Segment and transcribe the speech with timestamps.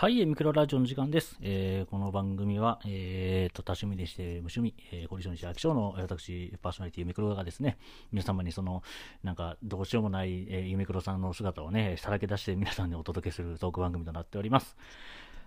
[0.00, 1.36] はい、ミクロラジオの時間です。
[1.42, 7.76] えーこの番組は、えーと、多趣味でして無趣味、えー、コリション西秋賞の私、パーソナリティミクロがですね、
[8.10, 8.82] 皆様にその、
[9.22, 14.74] なんか、どうしようもない、えー、ユミクロさんの姿をね、さらけ出して皆さんにお届けするトーク番組となっております。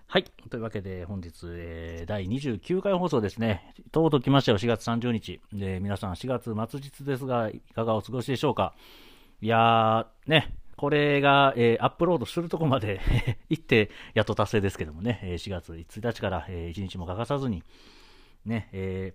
[0.05, 0.23] はい。
[0.51, 3.73] というわけで、本日、えー第29回放送ですね。
[3.91, 5.41] とうとう来ましたよ、4月30日。
[5.51, 8.75] で、皆さん、4月末日ですが、いかがお過ごしでしょうか？
[9.41, 13.01] いやー、ね、これが、えーアップロードするとこまで
[13.49, 17.63] 行って、やっと達成ですけどもね、え4月1日から、え1日も欠かさずに、
[18.45, 19.13] ね、え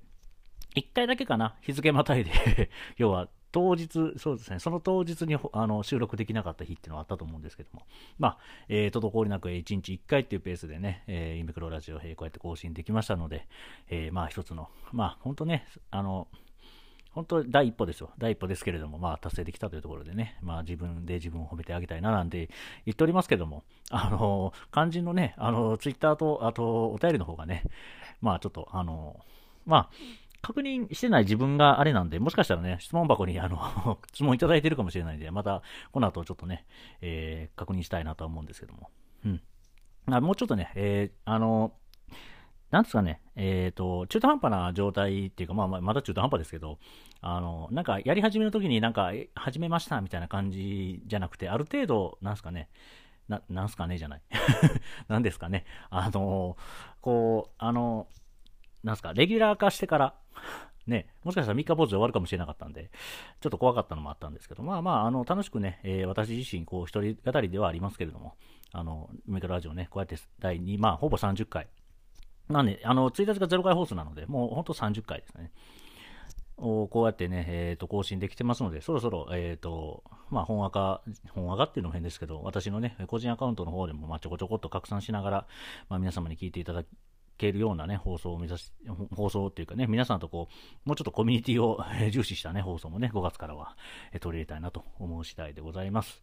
[0.76, 7.86] 1回だけかな、日付またいで、 要は、当日、そうですね、その当日にあの収録できなかった日っていうのはあったと思うんですけども、
[8.18, 13.46] まあ、えー、滞りなく1日1回っていうペースでね、えー、インベクロラジオ、えーこうやって更新できましたので、
[13.88, 16.28] えーまあ一つの、まあ本当ね、あの、
[17.10, 18.10] 本当第一歩ですよ。
[18.18, 22.48] 第一歩ですけれども、まあ達成できたというところでね、まあ自分で自分を褒めてあげたいななんて
[22.86, 27.64] 言っておりますけども、 あの、肝心のね、あの、ツイッターと、あと、お便りの方がね、
[28.20, 29.20] まあちょっと、あの、
[29.66, 29.90] まあ、
[30.40, 36.64] 確認してない自分があれなんで、もしかしたらね、質問箱にあの 質問いただいてるかもしれないんで、またこの後ちょっとね、
[37.00, 38.90] えー確認したいなとは思うんですけども。
[39.24, 39.42] うん。
[40.10, 41.72] あもうちょっとね、えーあの、
[42.70, 46.78] なんですかね、えっ、と、中途半端な状態っていうか、まあま、だ中途半端ですけど、
[47.22, 52.68] あの、なんかやり始めの時になんか、始めましたみたいな感じじゃなくて、ある程度、なんすかね、
[53.28, 54.22] な、なんすかねじゃない。
[55.08, 55.64] なんですかね。
[55.90, 56.56] あの、
[57.00, 58.06] こう、あの、
[58.82, 60.14] なんすか、レギュラー化してから、
[60.86, 62.90] ね、もしかしたら3日坊主で終わるかもしれなかったんで、
[63.40, 68.36] ちょっと怖かったのもあったんですけど、まあまあ、あの、楽しくね、えー私自身、こう、一人語りではありますけれども、
[68.72, 71.68] あの、メトラジオね、こうやって第2、まあ、ほぼ30回。
[72.48, 75.52] なんで、あの、1日が0回放送なので、もうほんと30回ですね。
[76.56, 85.46] をこうやってね、えっ、と、更新できてますので、そろそろ、えっ、と、まあ、本赤、本赤っていうのも変ですけど、私のね、個人アカウントの方でも、まあ、ちょこちょこっと拡散しながら、
[85.88, 86.84] まあ、皆様に聞いていただ
[87.38, 88.72] けるようなね、放送を目指し、
[89.14, 90.48] 放送っていうかね、皆さんとこ
[90.84, 93.76] う、もうちょっとコミュニティを重視したね、放送もね、5月からは、
[94.20, 96.22] 取り入れたいなと思う次第でございます。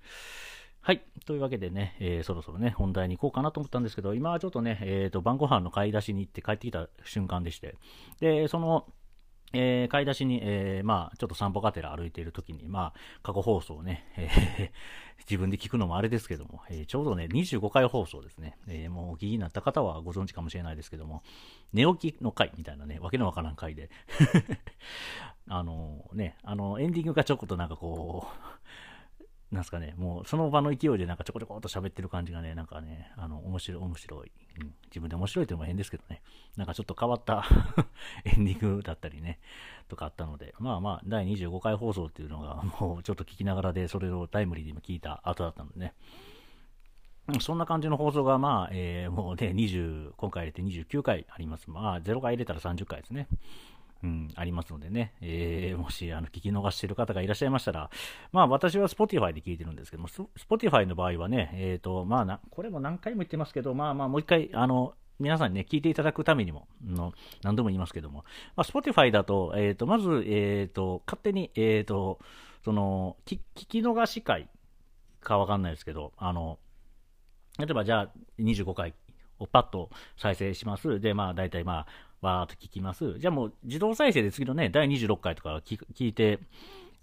[0.85, 1.01] はい。
[1.25, 7.75] というわけでね、えーそろそろね、本題に行こうかなと思ったんですけど、今はちょっとね、えっ、と、晩ご飯の買い出しに行って帰ってきた瞬間でして、
[8.19, 8.85] で、その、
[9.51, 14.71] えー買い出しに、えーまあ、ちょっと散歩がてら歩いている時に、まあ、過去放送をね、えー
[15.27, 18.59] 自分で聞くのもあれですけども、えちょうどね、25回放送ですね。
[18.67, 21.23] えもうお聞きになった方はご存知かもしれないですけども、
[21.73, 23.89] 寝起きの回みたいなね、わけのわからん回で、
[25.49, 28.55] あのね、あの、エンディングがちょこっとなんかこう、
[29.51, 34.31] なんすかね、もうその場の勢いでなんかちょこちょこっと喋ってる感じがね、なんかね、あの、面白い、面白い。
[34.61, 36.21] うん、自分で面白いっていうのも変ですけどね、
[36.57, 37.45] なんかちょっと変わった
[38.25, 39.39] エンディングだったりね、
[39.87, 45.93] とかあったので、まあまあ、第25回放送っていうのが、もうちょっと聞きながらで、それをタイムリーでも聞いた後だったのでね、
[47.39, 51.69] そんな感じの放送が、まあ、えーもうね、20、今回入れて29回あります。
[51.69, 53.27] まあ、0回入れたら30回ですね。
[54.05, 57.89] うん、ありますのでね、えー もし、あの、聞き逃している方がいらっしゃいましたら、
[58.31, 72.19] まあ、私は Spotify で聞いてるんですけども、Spotify の場合はね、えっ、と、まあな、これも何回も言ってますけど、まあまあ、もう一回、あの、皆さんにね、聞いていただくためにも、の何度も言いますけども、まあ、Spotify だと、えっ、と、まず、えっ、と、勝手に、えっ、と、
[72.63, 74.49] その、聞き逃し回
[75.21, 76.59] かわかんないですけど、あの、
[77.57, 78.93] 例えばじゃあ25回
[79.39, 80.99] をパッと再生します。
[80.99, 81.87] で、まあ大体まあ、
[82.25, 83.19] わーっと聞きます。
[83.19, 86.39] じゃあもう自動再生で次のね、第26回とか聞聞いて、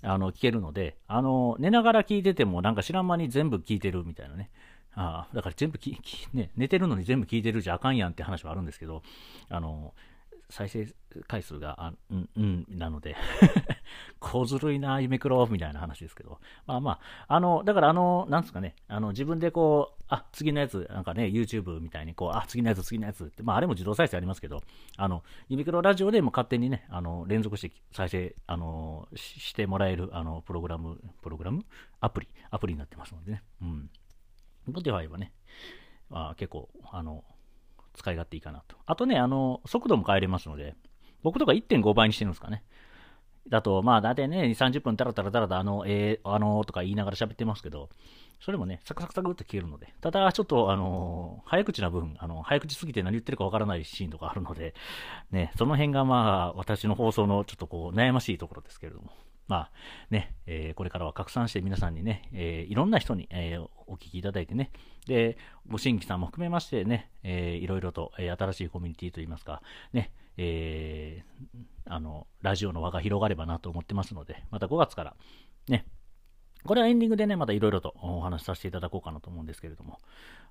[0.02, 4.50] あの、聞けるので、あの、寝ながら聞いててもなんか知らん間に全部聞いてるみたいなね。
[4.94, 9.02] ああ、だから全部きき ね、寝てるのに全部聞いてるじゃあかんやんって話はあるんですけど、
[9.48, 9.94] あの、
[10.52, 10.86] 再生
[11.26, 13.16] 回数が、あうん、うん、なので、
[14.20, 16.40] 小ずるいな、夢黒みたいな話ですけど。
[16.66, 16.90] まあま
[17.26, 24.62] あ、あの、だからあの、なんですかね、あの、自分でこう、あ、次のやつ、なんかね、YouTube みたいにこう、あ、次のやつ、次のやつって、まああれも自動再生ありますけど、
[24.98, 31.64] あの、夢黒ラジオでも勝手にね、あの、連続して再生、あの、ししてもらえる、あの、プログラム、プログラム？
[32.00, 33.42] アプリ、アプリになってますのでね。
[33.62, 33.90] うん。
[34.68, 35.32] Spotify はね、
[36.10, 37.24] まあ、結構、あの、
[37.94, 38.76] 使い勝手いいかなと。
[38.86, 40.74] あとね、あの、速度も変えれますので、
[41.22, 42.64] 僕とか1.5倍にしてるんですかね。
[43.48, 47.88] だと、まあ、だいたいね、2、30分だらだらだらだ、あの、えー、あのーとか言いながら喋ってますけど、
[48.40, 54.74] それもね、サクサクサクっと消えるので、ただ、ちょっと、あのー早口な分、あの、早口すぎて何言ってるかわからないシーンとかあるので、
[55.32, 59.10] ね、その辺がまあ、私の放送のちょっとこう、悩ましいところですけれども、
[59.48, 59.70] まあ、
[60.10, 64.70] ね、えーこれからは拡散して皆さんにね、えーいろんな人に、えーお聞きいただいてね、
[65.06, 65.36] で、
[65.68, 69.62] ご新規さんも含めましてね、えーいろいろと、え新しいコミュニティといいますか、
[69.92, 71.22] ね、え
[71.86, 75.16] あの、ラジオの輪が広がればなと思ってますので、また5月から、
[75.68, 75.84] ね、
[76.64, 79.98] これはエンディングでね、またいろいろとお話しさせていただこうかなと思うんですけれども、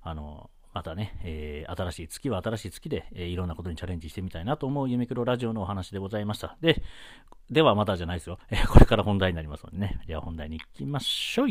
[0.02, 6.56] あの、またね、えー、新しい月は新しい月で、えー、いろんなことにチャレンジしてみたいなと思うユミクロラジオのお話でございました。
[6.60, 6.82] で、
[7.50, 8.38] ではまたじゃないですよ。
[8.50, 10.00] えー、これから本題になりますのでね。
[10.06, 11.48] では本題に行きましょう。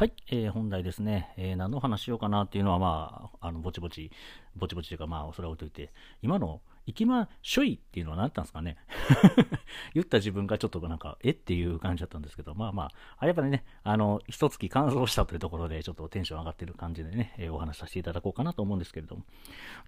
[0.00, 4.10] はい、えー、本題ですね、えー、何の話しようかなっていうのは、まあ、あのぼちぼち、
[4.56, 8.76] ぼちぼちというか、まあ、それは置いといて、今の、行きましょいっていうのは何だったんですかね
[9.94, 19.24] 言った自分がちょっとなんか、えっていう感じだったんですけど、まあまあ、あやっぱね、あの、一月乾燥したというところで、ちょっとテンション上がってる感じでね、え、お話しさせていただこうかなと思うんですけれども、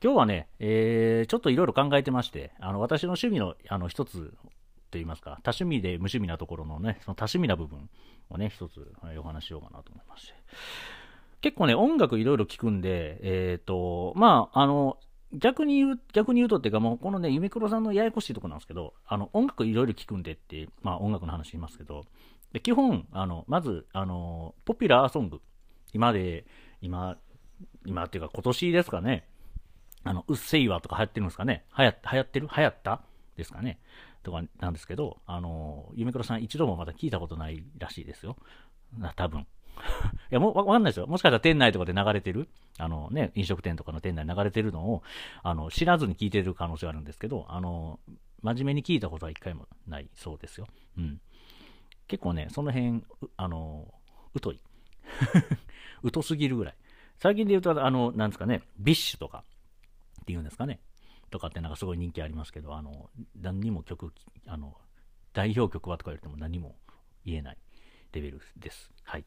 [0.03, 4.33] 今日はね、えー、ちょっといろいろ考えてまして、あの、私の趣味の、あの、一つ
[4.93, 7.89] と言いますか、多趣味で無趣味なところのね、その多趣味な部分
[8.31, 10.35] をね、一つ、お話ししようかなと思いまして。
[11.41, 14.99] 結構ね、音楽いろいろ聞くんで、えっ、ー、と、まあ、あの、
[15.33, 22.05] 逆に言う、逆に言うとっていうか、もうこのね、ユミクロさんのややこしいとこなんですけど、あの、音楽いろいろ聞くんでって、まあ音楽の話言いますけど、
[22.53, 25.41] で基本、あの、まず、あの、ポピュラーソング、
[25.93, 26.45] 今で、
[26.81, 27.17] 今、
[27.87, 29.27] 今っていうか今年ですかね、
[30.05, 32.49] あの、うっせいわとか流行ってるんですかね、流行流行ってる？
[32.57, 33.01] 流行った？
[33.37, 33.81] ですかね。
[34.23, 38.37] とかなんですけど、あの、ゆめくろさん一度もまだ聞いたことないらしいですよ。
[39.17, 39.47] 多分。
[40.31, 41.07] いや、もうわかんないですよ。
[41.07, 42.49] もしかしたら店内とかで流れてる、
[42.79, 45.03] あのね、飲食店とかの店内流れてるのを、
[45.43, 48.01] あの、知らずに聞いてる可能性があるんですけど、あの、
[48.43, 50.67] 真面目に聞いたことは一回もないそうですよ。
[50.99, 51.21] うん。
[52.09, 53.05] 結構ね、その辺、
[53.37, 53.93] あの、
[54.43, 54.61] 疎い。
[56.13, 56.75] 疎すぎるぐらい。
[57.19, 59.45] 最近で言うと、あの、なんですかね、 BiSH とか
[60.23, 60.81] っていうんですかね。
[61.31, 64.13] とかってなんかすごい人気ありますけど、あの、何にも曲、
[64.47, 64.77] あの、
[65.33, 66.77] 代表曲はとか言われても何も
[67.25, 67.59] 言えない
[68.13, 68.91] レベルです。
[69.05, 69.25] はい。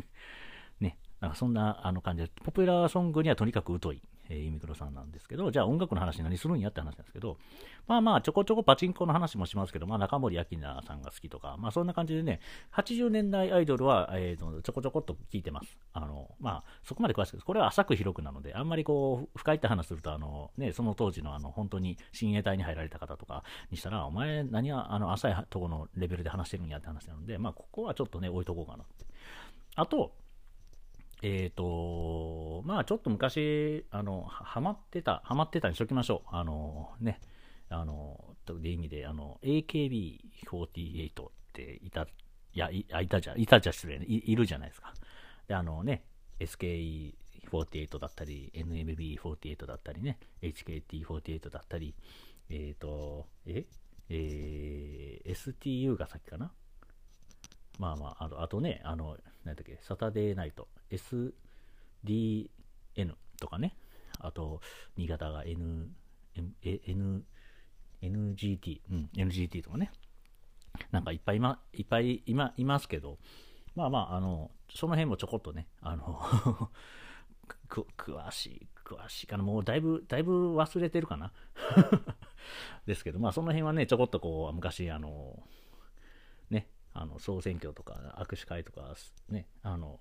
[0.80, 0.98] ね。
[1.20, 7.38] なんかそんなあの感じで、ポピュラーソングにはとにかく疎いえー、ユミクロさんなんですけど、じゃあ音楽の話何するんやって話なんですけど、
[7.86, 12.40] まあまあ、ちょこちょこパチンコの話もしますけど、まあ中森明菜さんが好きとか、まあそんな感じでね、
[12.74, 15.76] 80年代アイドルは、えー、ちょこちょこっと聞いてます。
[15.92, 17.44] あの、まあ、そこまで詳しくです。
[17.44, 29.06] これは浅く広くなので、あんまりこう、深いって話すると、あの、ね、その当時のあの、本当に親衛隊に入られた方とかにしたら、お前何は、あの、浅いとこのレベルで話してるんやって話なので、まあここはちょっとね、置いとこうかなって。
[29.76, 30.12] あと、
[31.22, 36.28] えっ、ー、と、まあちょっと昔、あの、ハマってた、ハマってたにしときましょう。
[36.36, 37.20] あの、ね、
[37.68, 42.06] あの、という意味で、あの、AKB48 っていた、い
[42.54, 44.06] や、いいたじゃ、いたじゃ失礼ね。
[44.08, 44.92] い、るじゃないですか。
[45.48, 46.04] で、あのね、
[46.40, 51.94] SKE48 だったり、NMB48 だったりね、HKT48 だったり、
[52.50, 53.66] えっ、ー、と、え
[54.08, 56.52] えー、STU が先かな。
[57.78, 62.48] まあまあ、あとあとね、あの、何だっけ、サタデーナイト、SDN
[63.40, 63.76] とかね、
[64.18, 64.60] あと、
[64.96, 65.88] 新潟が N、
[66.62, 67.24] N、
[68.02, 69.90] NGT、うん、NGT とかね、
[70.90, 73.18] なんかいっぱい今、いっぱい今いますけど、
[73.74, 76.20] まあまあ、あの、その辺もちょこっとね、あの
[77.68, 81.32] 詳しい、詳しいかな、もうだいぶ、だいぶ忘れてるかな。
[82.86, 85.42] ですけど、まあその辺はね、ちょこっとこう、昔、あの、
[87.00, 88.94] あの総選挙とか握手会とか
[89.28, 89.98] ねあの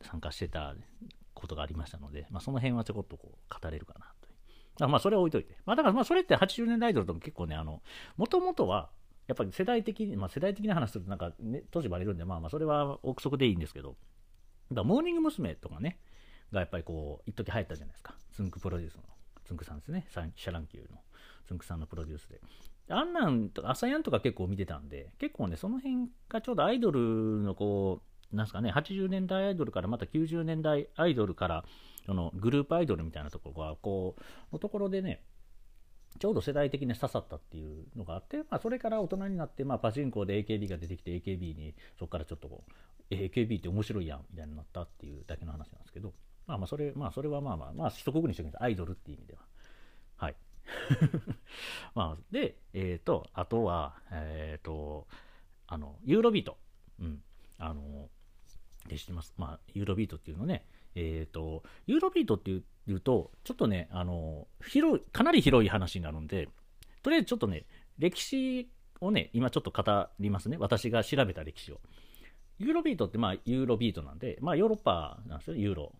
[0.00, 0.74] 参加してた
[1.34, 4.06] ことがありましたので、まあ、その辺はちょこっとこう語れるかな
[4.78, 7.56] とまあそれは置いといて、まあ、だからまあそれって80年代アイドルとも結構ね
[8.16, 8.90] もともとは
[9.28, 13.96] やっぱり世代的に、まあ、世代的な話するとなんか、ね、年バレるんで、まあまあそれは憶測でいいんですけど、
[14.72, 15.54] だモーニング娘。
[15.54, 15.98] とかね、
[16.50, 18.14] がやっぱりこう、一時流行ったじゃないですか。
[18.32, 19.02] つんくプロデュースの、
[19.44, 20.06] つんくさんですね。
[20.08, 20.98] シャ乱Q の
[21.46, 22.40] つんくさんのプロデュースで。
[22.90, 28.02] あんなんとか、朝やんとか結構見てたんで、結構ね、その辺がちょうどアイドルのこ
[28.32, 31.64] う、なんすかね、80年代アイドルからまた90年代アイドルから、
[32.06, 35.22] そのグループアイドルみたいなところが、こう、のところでね、
[36.18, 42.64] ちょうど世代的に刺さったっていうのがあって、まあ、それから大人になって、まあ、パチンコで AKB が出てきて、AKB にそこからちょっとこ
[43.10, 46.12] う、AKB って面白いやんみたいになったっていうだけの話なんですけど、
[46.46, 48.62] まあまあ、それ、まあ、それはまあまあ、まあ、一括りにしておきます。
[48.62, 49.40] アイドルっていう意味では。
[51.94, 55.06] まあ、で、えっ、ー、と、あとは、えっ、ー、と、
[55.66, 56.58] あの、ユーロビート。
[57.00, 57.22] うん。
[57.58, 58.08] あの、
[58.88, 59.34] で知ってます？
[59.36, 66.48] まあ、ユーロビートっていうのね、えっ、ー、と、ユーロビートっていうと、ちょっとね、あの、広い、かなり広い話になるんで、
[67.02, 67.66] とりあえずちょっとね、
[67.98, 68.68] 歴史
[69.00, 70.56] をね、今ちょっと語りますね。
[70.58, 71.80] 私が調べた歴史を。
[72.58, 75.92] ユーロビートって、まあ、ユーロビートなんで、まあ、ヨーロッパなんですよ、ユーロ。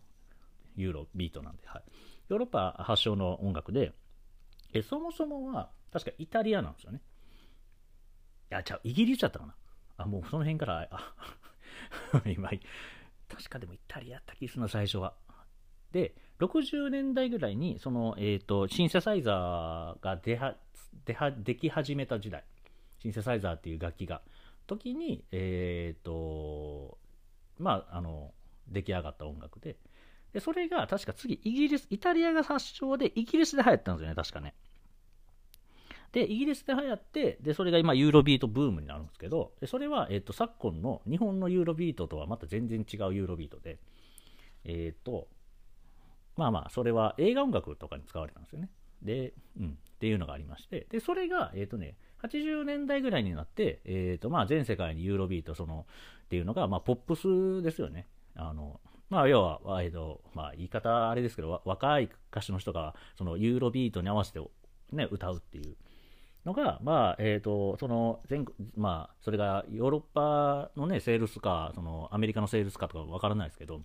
[0.75, 1.83] ユーロビートなんで、はい。
[2.29, 3.93] ヨーロッパ発祥の音楽で、
[4.73, 7.01] えそもそもは、確かイタリアなんですよね。
[8.51, 9.55] いや、じゃあ、イギリスだったかな。
[9.97, 11.13] あ、もうその辺から、あ、
[12.25, 12.49] 今、
[13.27, 15.15] 確かでもイタリアやった気するな、最初は。
[15.91, 20.55] で、60年代ぐらいに、その、えっ、ー、と、シンセサイザーが出は、
[21.05, 22.43] 出は、でき始めた時代。
[22.99, 24.21] シンセサイザーっていう楽器が。
[24.67, 26.97] 時に、えっ、ー、と、
[27.57, 28.33] まあ、あの、
[28.67, 29.77] 出来上がった音楽で、
[30.33, 34.53] で、それが確か次、イギリス、イタリアが発祥で、イギリスで流行ったんですよね、確かね。
[36.11, 43.77] で、イギリスで流行って、で、それが今、ユーロビートブームになるんですけど、でそれは、えっ、と、昨今の日本のユーロビートとはまた全然違うユーロビートで、
[44.65, 45.27] えっ、と、
[46.35, 48.69] まあまあ、それは映画音楽とかに使われたんですよね。
[49.03, 55.85] で、うん、っていうのがありまして、で、それが、えっ、とね、80年代ぐらいになって、えっ、と、まあ、全世界にユーロビート、その、
[56.25, 58.07] っていうのが、まあ、ポップスですよね。
[58.35, 64.39] あの、まあ、要は、えっ、と、まあ、言い方あれですけど、若い歌手の人が、その、ユーロビートに合わせて、
[64.91, 65.75] ね、歌うっていう
[66.45, 73.81] のが、まあ、えっ、と、その、全まあ、それがヨーロッパのね、セールスか、その、アメリカのセールスかとかわからないですけど、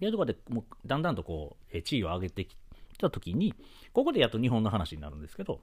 [0.00, 2.56] いうところでもうだんだんとこう、地位を上げてき
[2.98, 3.54] たときに、
[3.92, 5.60] ここでやっと日本の話になるんですけど、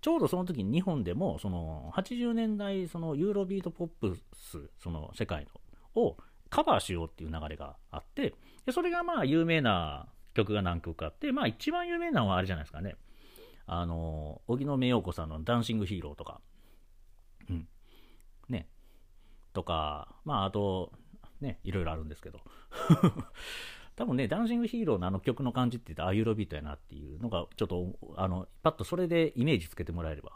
[0.00, 5.46] ちょうどその時に日本でも、その80年代、ユーロビートポップス、その世界
[5.94, 6.16] の、を
[6.50, 8.34] カバーしようっていう流れがあって、
[8.66, 12.96] でそれがまあ有名な曲が何曲かあって、まあ一番有名なのはあれじゃないですかね。
[13.66, 16.40] あの、荻野目洋子さんのダンシングヒーローとか、
[17.48, 17.68] うん。
[18.48, 18.68] ね。
[19.52, 20.92] とか、まああと、
[21.40, 22.40] ね、いろいろあるんですけど。
[23.96, 30.32] 多分ね、ダンシングヒーローのあの曲の感じって言ったら、あ、ユーロビートやなっていうのが、ちょっと、あの、パッとそれでイメージつけてもらえれば、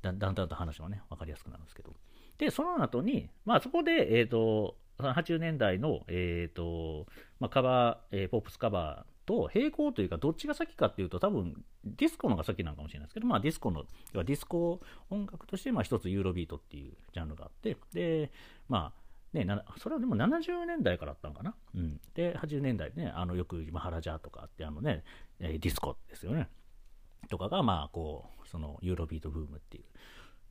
[0.00, 1.94] だんだんだんと話もね、分かりやすくなるんですけど。
[2.38, 7.06] で、その後に、まあそこで、えっ、ー、と、80年代の、え、ー、と、
[7.40, 18.30] まあ、カバー、えー、ポップスカバーと並行というか、どっちが先かっていうと、多分ディスコのが先なのかもしれないですけど、まあ、ディスコの、ディスコ音楽として、まあ、一つユーロビートっていうジャンルがあって、で、
[18.68, 19.04] まあ、
[19.36, 19.46] ね、
[19.78, 21.56] それはでも70年代からあったのかな？
[21.74, 25.02] うん、で、80年代ね、あのよくマハラジャとかってあのね、
[25.40, 26.48] ディスコですよね。
[27.28, 29.84] とかが、まあ、こう、そのユーロビートブームっていう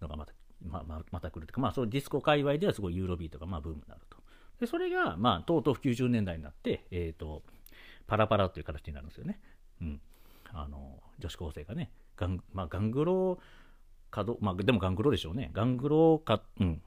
[0.01, 0.33] のがまた、
[0.65, 4.17] まままた来るというか、まあ、そのディスコ界隈ではすごいユーロビートがまあブームになると。
[4.63, 7.43] で、それが、まあ、とうとう90年代になって、えっ、ー、と、
[8.07, 9.41] パラパラという形になるんですよね。
[9.81, 10.01] うん。
[10.53, 13.39] あの、女子高生がね、ガン、まあ、ガングロ
[14.09, 15.51] かど、まあ、でもガングロでしょうね。
[15.51, 16.81] ガングロか、うん。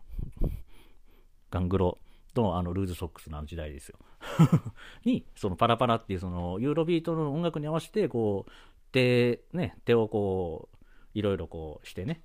[1.50, 1.98] ガングロ
[2.32, 3.98] とあのルーズソックスのあの時代ですよ。
[5.04, 8.50] に、そのパラパラっていうそのユーロビートの音楽に合わせて、こう、
[8.90, 12.22] 手、ね、手をこう、いろいろこうしてね、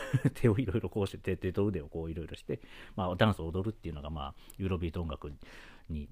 [0.34, 2.60] 手をいろいろこうして、手と腕をこういろいろして、
[2.96, 5.32] まあ、ダンスを踊るっていうのが、まあ、ユーロビート音楽
[5.88, 6.08] に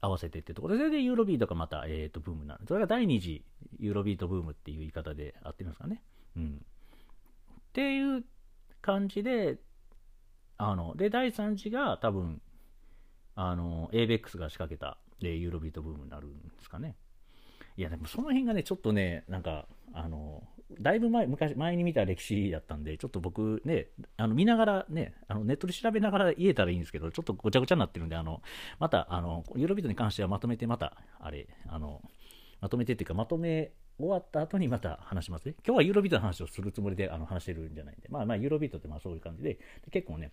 [0.00, 2.66] 合わせてってところで、それでユーロビートがまた、えー、とブームになる。
[2.66, 3.44] それが第二次
[3.78, 6.02] ユーロビートブームっていう言い方で合ってますかね。
[6.36, 6.56] うん。
[6.56, 8.24] っていう
[8.80, 9.58] 感じで、
[10.56, 12.40] あの、で、第3次が多分、
[13.34, 16.96] あの、ABEX が仕掛けた、で、ユーロビートブームになるんですかね。
[17.76, 20.46] いや、でもその辺がね、ちょっとね、なんか、あの、
[20.80, 28.42] だいぶ前、昔、前に見た歴史だったんで、ちょっと僕ね、あの、見ながらね、あの、ネットで調べながら言えたらいいんですけど、ちょっとごちゃごちゃになってるんで、あの、
[28.78, 32.02] また、あの、ユーロビートに関してはまとめて、また、あれ、あの、
[32.60, 35.54] まとめてっていうか、まとめ終わった後にまた話しますね。
[35.64, 39.58] 今日はユーロビートの話をするつもりであの話してるんじゃないんで、まあまあ、ユーロビートってまあそういう感じで、
[39.90, 40.32] 結構ね、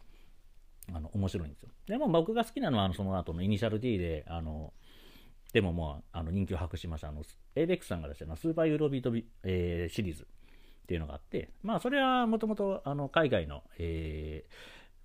[0.93, 1.69] あの面白いんですよ。
[1.87, 4.73] でも僕が好きなのはあのその後のイニシャル D で、あの
[5.53, 7.23] でももうあの人気を博しました、あの
[7.55, 10.25] ABEX さんが出したのスーパーユーロビートビ、えー、シリーズっ
[10.87, 14.45] ていうのがあって、まあそれはもともとあの海外の、え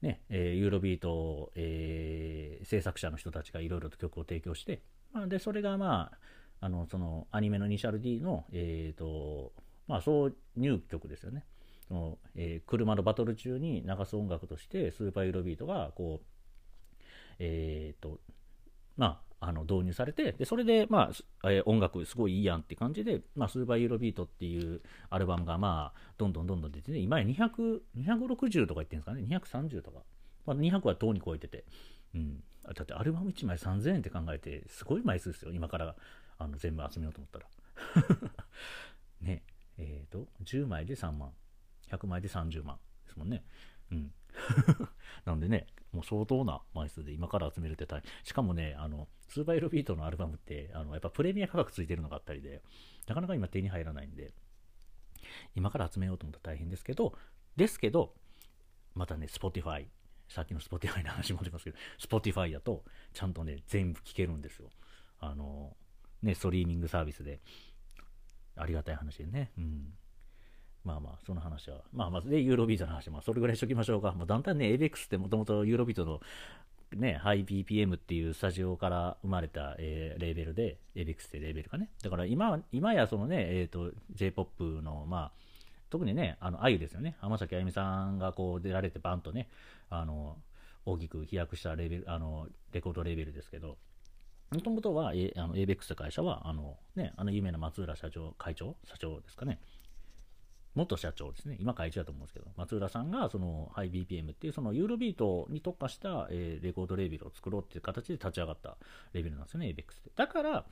[0.03, 6.13] ーねえー、ユーロビート、えー、制作者の人たちがいろいろと曲を提供して、まあ、でそれがま
[6.61, 9.53] あ、あのそのアニメのニシャル D の、えーと
[9.89, 11.45] まあ、挿入曲ですよね。
[11.89, 16.27] そのえー、車のバトル中に流す音楽としてスーパーユーロビートがこう、
[17.39, 18.19] えーと
[18.97, 21.11] まあ、あの導入されてでそれで、ま
[21.43, 30.01] あえー、音楽すごいいいやんって感じで、まあ、スーパーユーロビートっていうアルバムが、まあ、どんどんどんどん出てね今や200 260とか言ってるんですかね？230とか、
[30.47, 31.65] まあ、200はとうに超えてて、
[32.15, 32.43] うん、
[32.75, 35.53] だってアルバム1枚3000円って考えてすごい枚数ですよ。
[35.53, 35.95] 今から
[36.39, 37.47] あの全部集めようと思ったら。
[39.21, 39.43] ね。
[39.79, 41.33] えっ、ー、と10枚で3万。
[41.91, 43.45] 100枚で30万ですもんね。
[43.93, 44.13] うん。
[45.25, 48.11] なんでね、もう相当な枚数で今から集めるって大変。
[48.25, 52.63] しかもね、あの、スーパーエロビートのアルバムって、あの、やっぱプレミア価格ついてるのがあったりで、
[53.07, 54.33] なかなか今手に入らないんで、
[55.55, 57.17] 今から集めようと思ったら大変ですけど、
[57.57, 58.15] ですけど、
[58.95, 59.87] またね、Spotify、
[60.29, 64.71] さっきの Spotify の話も出ますけど、Spotify だと、ちゃんとね、全部聴けるんですよ。
[65.19, 65.77] あの、
[66.23, 67.41] ね、ストリーミングサービスで。
[68.57, 69.53] ありがたい話でね。
[69.59, 69.93] うん。
[70.87, 71.79] まあまあ、その話は。
[71.93, 74.15] まあまず、で、ユーロビートの話も、それぐらいしときましょうか。
[74.17, 76.21] まあ、だんだんね、ABEX ってもともとユーロビートの
[76.95, 81.91] ね、ハイ BPM っていうスタジオから生まれた、えー、レーベルで、ABEX ってレーベルかね。
[82.05, 85.33] だから今、今やそのね、えっ、ー、と、J-POP の、まあ、
[85.91, 87.17] 特にね、あの、あゆですよね。
[87.21, 89.49] 浜崎あゆみさんがこう出られてバンとね、
[89.91, 90.37] あの、
[90.85, 93.77] 大きく飛躍したレベル、あの、レコードレベルですけど、
[94.53, 99.59] もともとは、えあの、ABEX って会社は、あの、ね、あの有名な松浦社長、会長社長ですかね。
[100.77, 101.57] 元社長ですね。
[101.59, 108.77] 今会長だと思うんですけど、松浦さんが、その、ハイ BPM っていう、その、ユーロビートに特化した、えー、レコードレーベルを作ろうっていう形で立ち上がった
[109.15, 110.11] レベルなんですよね、ABEX って。
[110.15, 110.67] だから、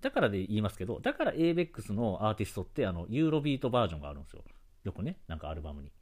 [0.00, 4.42] だからで言いますけど、だから ABEX のアーティストって、あの、ユーロビートバージョンがあるんですよ。
[4.84, 5.92] よくね、なんかアルバムに。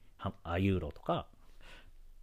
[0.45, 1.27] あ、ユーロとか、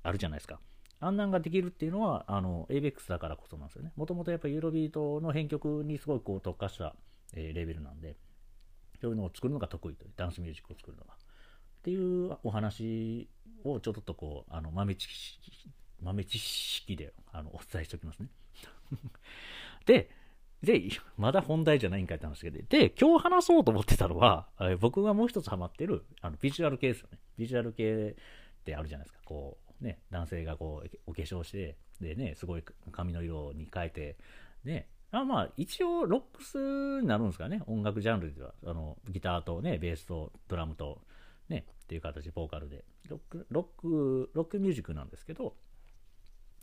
[0.03, 0.59] あるじゃないですか。
[1.01, 3.91] あんなんができるっていうのは、あの、ABEX だからこそなんですよね。
[3.97, 6.95] もともとやっぱユーロビートの編曲にすごいこう特化した、
[7.33, 8.15] えー、レベルなんで、
[9.01, 11.13] そういうのを作るのが得意という、ダンスミュージックを作るのが。
[11.13, 11.17] っ
[11.83, 13.29] ていうお話
[13.63, 15.69] をちょっとこう、あの、豆知識、
[16.01, 18.29] 豆知識であのお伝えしておきますね。
[19.85, 20.09] で、
[20.63, 20.81] で、
[21.17, 24.49] まだ本題じゃないんかって話で、で、今日話そうと思ってたのは、
[24.79, 27.19] 僕がもう一つハマってる、あの、ビジュアル系ですよね。
[27.37, 28.15] ビジュアル系
[28.61, 29.23] ってあるじゃないですか。
[29.25, 34.17] こう、ね、男性がこう、お化粧して、でね、すごい髪の色に変えて、
[34.63, 34.89] ね、
[35.21, 37.61] あまあ、一応、ロックスになるんですかね。
[37.67, 38.53] 音楽ジャンルでは。
[38.65, 41.01] あの、ギターとね、ベースとドラムと、
[41.49, 42.83] ね、っていう形、ボーカルで。
[43.07, 45.55] ロック、ロック、ロックミュージックなんですけど、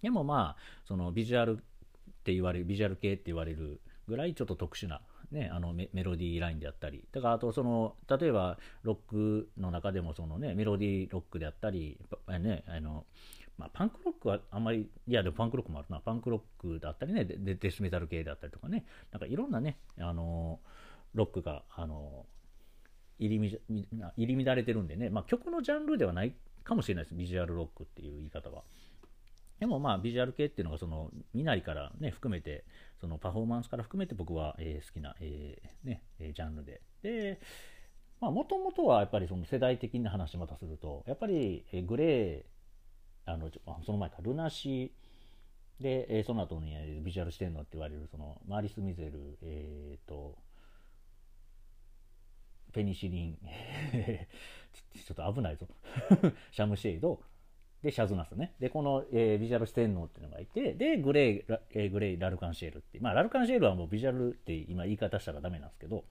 [0.02, 1.56] でもまあ、そのビジュアルっ
[2.24, 11.98] て言われる、ビジュアル系って言われるぐらいちょっと特殊な、ね、あのメロディーラインであったり、だからあとその、例えばロックの中でもそのね、メロディーロックであったり、
[12.40, 13.06] ね、あの、
[13.58, 20.60] まあ、パンクロックはあんまり、いや、でもパンクロックもあるな、パンクロックだったりね、デデスメタル系であったりとかね、なんかいろんなね、あの、
[21.14, 22.26] ロックが、あの、
[23.18, 28.62] 入り入り乱れてるんでね、まあ、曲のジャンルではないかもしれないです、ビジュアルロックっていう言い方は。
[29.60, 32.64] でもまあビジュアル系っていうのがその身なりからね含めて
[33.00, 36.80] そのパフォーマンスから含めて僕は、え、好きな、えー、ね、ジャンルで。
[37.02, 37.40] で、
[38.20, 42.44] まあもともとはやっぱりその世代的な話またすると、やっぱり、グレー、
[43.24, 43.50] あの、
[43.84, 50.36] その前か、ルナシーで、えー、その後にビジュアルしてんのって言われるそのマーリス・ミゼル、え、ー、と、
[52.72, 53.38] ペニシリン
[54.94, 55.66] ちょっと危ないぞ。
[56.50, 57.22] シャムシェイド、
[57.82, 58.54] で、シャズナスね。
[58.60, 66.04] で、この、えー、ビジュアル四天王っていうのがいて、で、グレイ、えー、グレイ、ラルカンシェールってまあ、ラルカンシェールはもうビジュアルって今言い方したらダメなんですけど、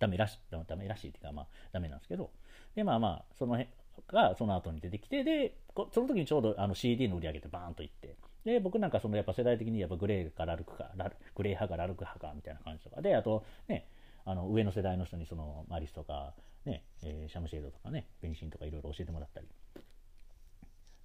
[0.00, 2.32] ダメらしい、ダメらしいっていうか、まあ、ダメなんですけど、
[2.74, 3.70] で、まあまあ、その辺
[4.08, 5.54] がその後に出てきて、で、
[5.92, 13.86] その時にちょうどあの CD の売り上げてバーンといって、で、僕なんかそのやっぱ世代的にやっぱグレイかラルクか、ラルグレイ派かラルク派かみたいな感じとかで、あとね、
[14.24, 19.82] あの上の世代の人にそのマリスとか、ね、えー、シャムシェードとかね、ベンシンとかいろいろ教えてもらったりっ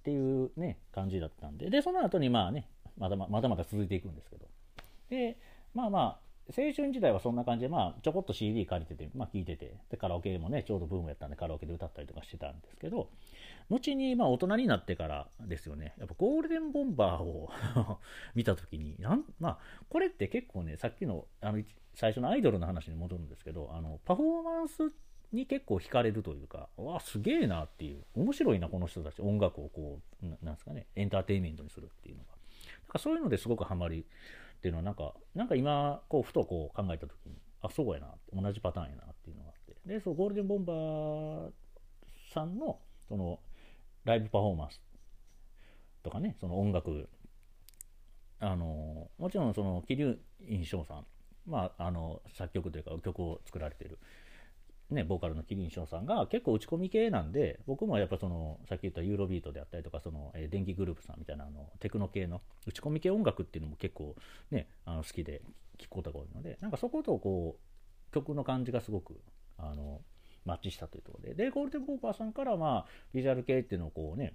[0.04, 4.46] ていうね、感じだったんで、で、その後にまあね、まだまだまだ続いていくんですけど。
[5.10, 5.38] で、
[5.74, 13.10] まあまあ、青春時代はそんな感じで、まあ、ちょこっと CD 借りてて、まあ、聴いてて、で、カラオケもね、ちょうどブームやったんで、カラオケで歌ったりとかしてたんですけど、
[13.68, 17.50] 後に、まあ、大人になってからですよね、やっぱゴールデンボンバーを
[18.34, 19.58] 見たときに、なん、まあ、
[19.90, 21.62] これって結構ね、さっきの、あの、
[21.94, 24.90] 最初のアイドルの話に戻るんですけど、あの、パフォーマンス
[25.32, 32.30] に結構惹かれるというか、わあすげえなっていう、面白いな、この人たち、音楽をこう、なんですかね、エンターテインメントにするっていうのが。
[32.30, 34.06] なんかそういうのですごくハマり
[34.58, 39.76] っていうのは、なんか、なんか今、こう、ふとこう考えた時に、あ、そうやな、同じパターンやなっていうのがあって。
[39.86, 41.50] で、そう、ゴールデンボンバー
[42.34, 43.38] さんの、その、
[44.04, 44.80] ライブパフォーマンス
[46.02, 47.08] とかね、その音楽、
[48.40, 50.18] あの、もちろんその、桐生
[50.48, 51.06] 印象さん、
[51.46, 53.98] まあ、あの、作曲というか曲を作られてる、
[54.90, 64.16] ね、ボーカルのキリンショーさんが結構打ち込み系なんで、僕もやっぱその、さっき言ったユーロビートであったりとか、その、えー、電気グループさんみたいなあの、テクノ系の打ち込み系音楽っていうのも結構
[64.50, 65.42] ね、あの好きで
[65.78, 69.20] 聴くことが多いので、なんかそことこう、曲の感じがすごく、
[69.58, 70.00] あの、
[70.46, 74.34] マッチしたというところで、で、ゴールデンボーパーさんからまあ、ビジュアル系っていうのをこうね、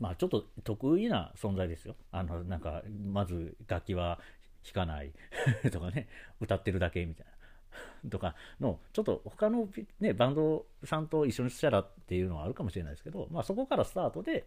[0.00, 1.96] まあちょっと得意な存在ですよ。
[2.10, 4.20] あの、なんか、まず楽器は
[4.64, 5.12] 弾かない
[5.70, 6.08] とかね、
[6.40, 7.32] 歌ってるだけみたいな。
[8.10, 9.68] とかの、ちょっと他の、
[10.00, 14.46] ね、バンドさんと一緒にしたらっていうのはあるかもしれないですけど、まあ、そこからスタートで、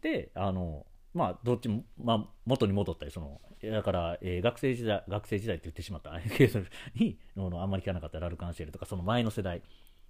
[0.00, 9.62] で、あの、まあ、どっちも、まあ、元に戻ったり、その、だから、え、学生時代、学生時代って言ってしまった、 ケースにの、あんまり聞かなかったラルカンシェルとか、その前の世代、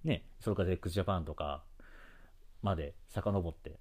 [0.03, 1.63] ね、それから x ジャパンとか
[2.61, 3.79] まで遡って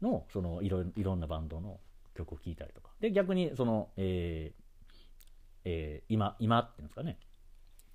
[0.00, 1.80] の、そのいろいろんなバンドの
[2.14, 2.92] 曲を聴いたりとか。
[3.00, 4.68] で、逆に、その、えー
[5.64, 7.18] えー、今、今っていうんですかね、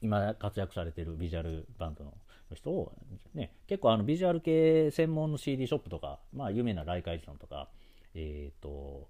[0.04, 2.13] 今活躍されてるビジュアルバンドの
[2.54, 2.92] 人を、
[3.34, 7.70] ね、結構あのビジュアル系専門の CD ショップとか、まあ有名なライカエディソンとか、
[8.13, 9.08] えっ、ー、と、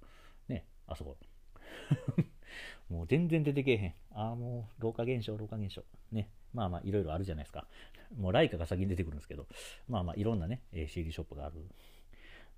[0.48, 1.18] ね、あそこ。
[2.90, 3.94] もう全然出てけえへん。
[4.12, 5.84] ああ、もう老化現象、老化現象。
[6.12, 6.30] ね。
[6.54, 7.68] まあまあいろいろあるじゃないですか。
[8.16, 9.48] もうライカが先に出てくるんですけど、
[9.90, 11.56] まあまあいろんなね、CD ショップがある。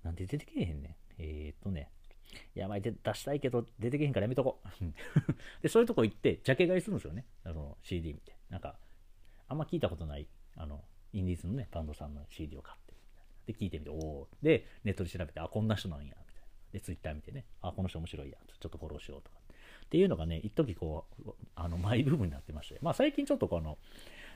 [0.02, 0.94] なんで出てけえへんねん。
[1.18, 1.90] えっ、とね、
[2.54, 4.84] いや、まあ、出したいけど、出てけへんからやめとこう。
[5.62, 7.26] で、そういうとこ行って、ジャケ買いするんですよね。
[7.44, 8.36] あの、CD 見て。
[8.50, 8.78] なんか、
[9.48, 13.52] あんま聞いたことない、あの、インディーズのね、バンドさんの CD を買って。
[13.52, 16.26] で、聞いてみて、おおで、ネットで調べて、あ、こんな人なんや、みたいな。
[16.72, 19.38] で、ツイッター見てね、あ、この人面白いや、ちょっとフォローしようとか。
[19.86, 23.78] っていうのがね、一時こう、あの、マイブームになってまして、まあ最近ちょっとこの、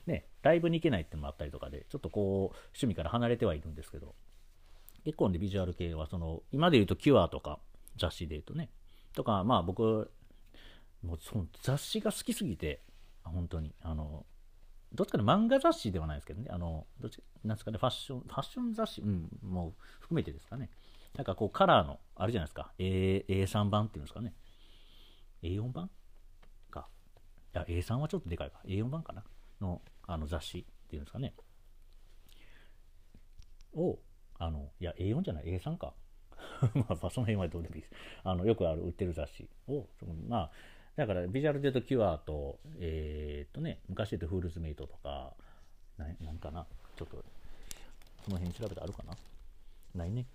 [0.07, 4.15] ね、ライブに行けないってのもあったりとかで、ちょっとこう、趣味から離れてはいるんですけど、
[5.05, 7.59] 結構ね、ビジュアル系は、その、今で言うとキュアとか、
[7.97, 8.71] 雑誌で言うとね、
[9.15, 10.11] とか、まあ僕、
[11.03, 12.83] もうその雑誌が好きすぎて、
[13.23, 14.27] 本当に、あの、
[14.93, 20.71] どっちかで漫画雑誌ではないですけどね、あの、どっちなんですかね、ファッション、ファッション雑誌、うん、もう含めてですかね。
[21.17, 24.35] なんかこうカラーの、あるじゃないですか、A、A3 版っていうんですかね。
[25.43, 25.91] A4 版
[26.71, 26.89] か。
[27.55, 28.61] いや、A3 はちょっとでかいか。
[28.65, 29.25] A4 版かな？
[29.61, 31.35] のあの雑誌っていうんですかね。
[33.75, 33.99] を、
[34.39, 35.95] あの、いや、A4 じゃない、A3 か。
[36.75, 37.93] まあ、その辺はどうでもいいです。
[38.25, 39.87] あの、よくある売ってる雑誌を、
[40.29, 40.51] まあ、
[40.97, 45.33] だからビジュアルで言うとキュアと、えー、っとね、昔で言うとフールズメイトとか、
[45.97, 47.25] ななんかな、ちょっと、
[48.25, 49.17] その辺調べてあるかな？
[49.95, 50.27] ないね。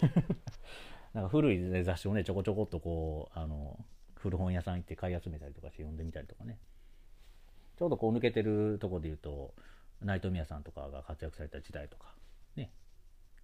[1.14, 3.78] なんか古い、ね、雑誌をね、ちょこちょこっとこう、あの、
[4.16, 6.58] 古本屋さん行って買い集めたりとかして読んでみたりとかね。
[7.78, 9.54] ちょうどこう抜けてるとこで言うと、
[10.02, 12.14] 内藤宮さんとかが活躍された時代とか、
[12.56, 12.70] ね、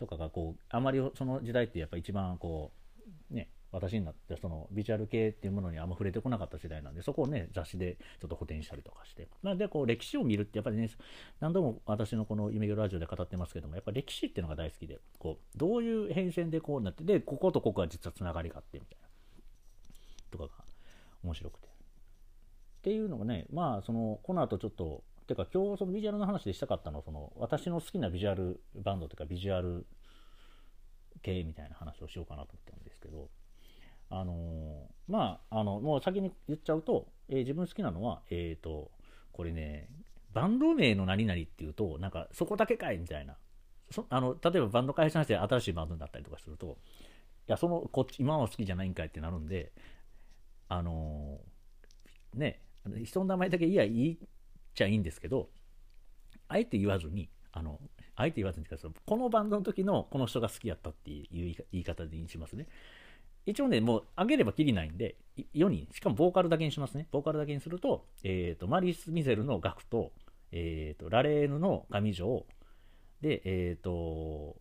[0.00, 2.72] とかがこう、あまりその時代ってやっぱ一番こ
[3.30, 10.90] う、ね、私になってそのビジュアル系っていうものにあんま触れてこなかった時代なんでそこをね雑誌でちょっと補填したりとかして、まあ、でこう歴史を見るってやっぱりね
[11.38, 19.08] 何度も私のこの夢ラジオで語ってますけどもやっぱ歴史っていうのが大好きでこうどういう変遷でこうなってでこことここは実はつながりがあってみたいな
[20.32, 20.50] とかが
[21.22, 21.68] 面白くて。
[21.68, 26.99] っていうのがねまあそのこの後ちょっとてか今日そのビジュアルの話でしたかったの？
[26.99, 29.87] はその私の好きなビジュアルバンドというかビジュアル
[31.23, 33.29] 系みたいな話をしようかなと思ってるんですけど
[34.11, 38.90] あのー、まあ、あの、もう先に言っちゃうと、えー、自分好きなのは、えっ、ー、と、
[39.33, 39.88] これね、
[40.33, 43.37] バンド名の何々っていうと、なんか、そこだけかいみたいな。
[43.93, 49.73] そあの例えばバンド解散して新しいバンドになったりとかすると、いや、その、こっち、今は好きじゃないんかいってなるんで、
[50.69, 51.38] あの
[52.35, 52.61] ね、
[53.05, 54.16] 人の名前だけいや、言っ
[54.74, 55.48] ちゃいいんですけど、
[56.48, 57.80] あえて言わずに、あの、
[58.16, 62.66] あえて言わずにこのバンドの時のこの人が好きやったっていう言い方でしますね。
[63.46, 65.16] 一応ね、もう上げればきりないんで、
[65.54, 67.09] 4人、しかもボーカルだけにしますね。
[67.11, 70.12] ボーカルだけにすると、えっ、ー、と、マリス・ミゼルのガクと、
[70.52, 72.46] えっ、ー、と、ラレーヌの上条、
[73.20, 74.56] で、えっ、ー、と、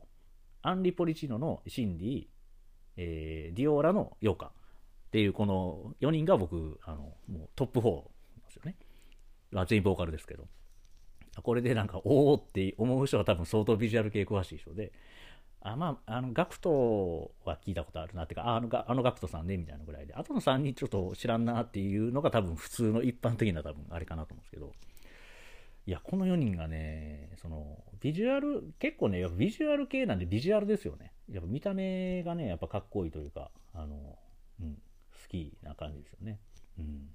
[0.62, 2.28] アンリ・ポリチーノのシンディ、
[2.98, 4.52] えー、ディオーラのヨーカっ
[5.12, 8.76] ていう、この4人が僕、あの、もうトップ4なんですよね。
[9.52, 10.48] まあ、全員ボーカルですけど。
[11.42, 14.92] これでなんか、おおって思う人は多分相当ビジュアル系詳しい人で、
[15.62, 24.72] あまあ、あの、ガクトは聞いたことあるなっていうか、ああのあのガクトさんね、みたいなぐらいで、あとの3人ちょっと知らんなっていうのが多分普通の一般的な多分あれかなと思うんですけど、
[25.86, 31.14] いや、この4人がね、その、ビジュアル、結構ね、やっぱビジュアル系なんでビジュアルですよね。
[31.32, 34.18] やっぱ見た目がね、やっぱかっこいいというか、あの、
[34.62, 34.80] うん、好
[35.28, 36.40] きな感じですよね。
[36.78, 37.10] うん。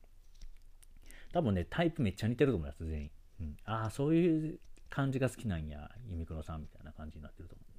[1.35, 3.11] 多分ね、タイプめっちゃ似てると思います、全員。
[3.41, 7.75] うん、ああ、そういう感じが好きなんや、ユミクロさんみたいな感じになってると思う。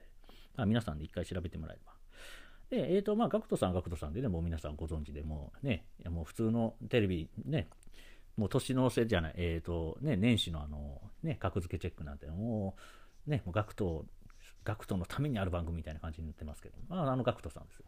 [0.57, 1.93] まあ、皆さんで一回調べてもらえれば。
[2.69, 7.69] で、えっ、ー、と、まあ、ガクトさん、ガクトさんでね、もう皆さんご存知で、もうね、もう普通のテレビ、ね、
[8.37, 12.75] もう年の瀬じゃない、えっ、ー、と、ね、年始のあの、ね、格付けチェックなんて、も
[13.27, 14.05] う、ね、もうガクト、
[14.63, 17.85] ガクトのためにある番組みたいな感じになってますけど、まあ、あのガクトさんですよ。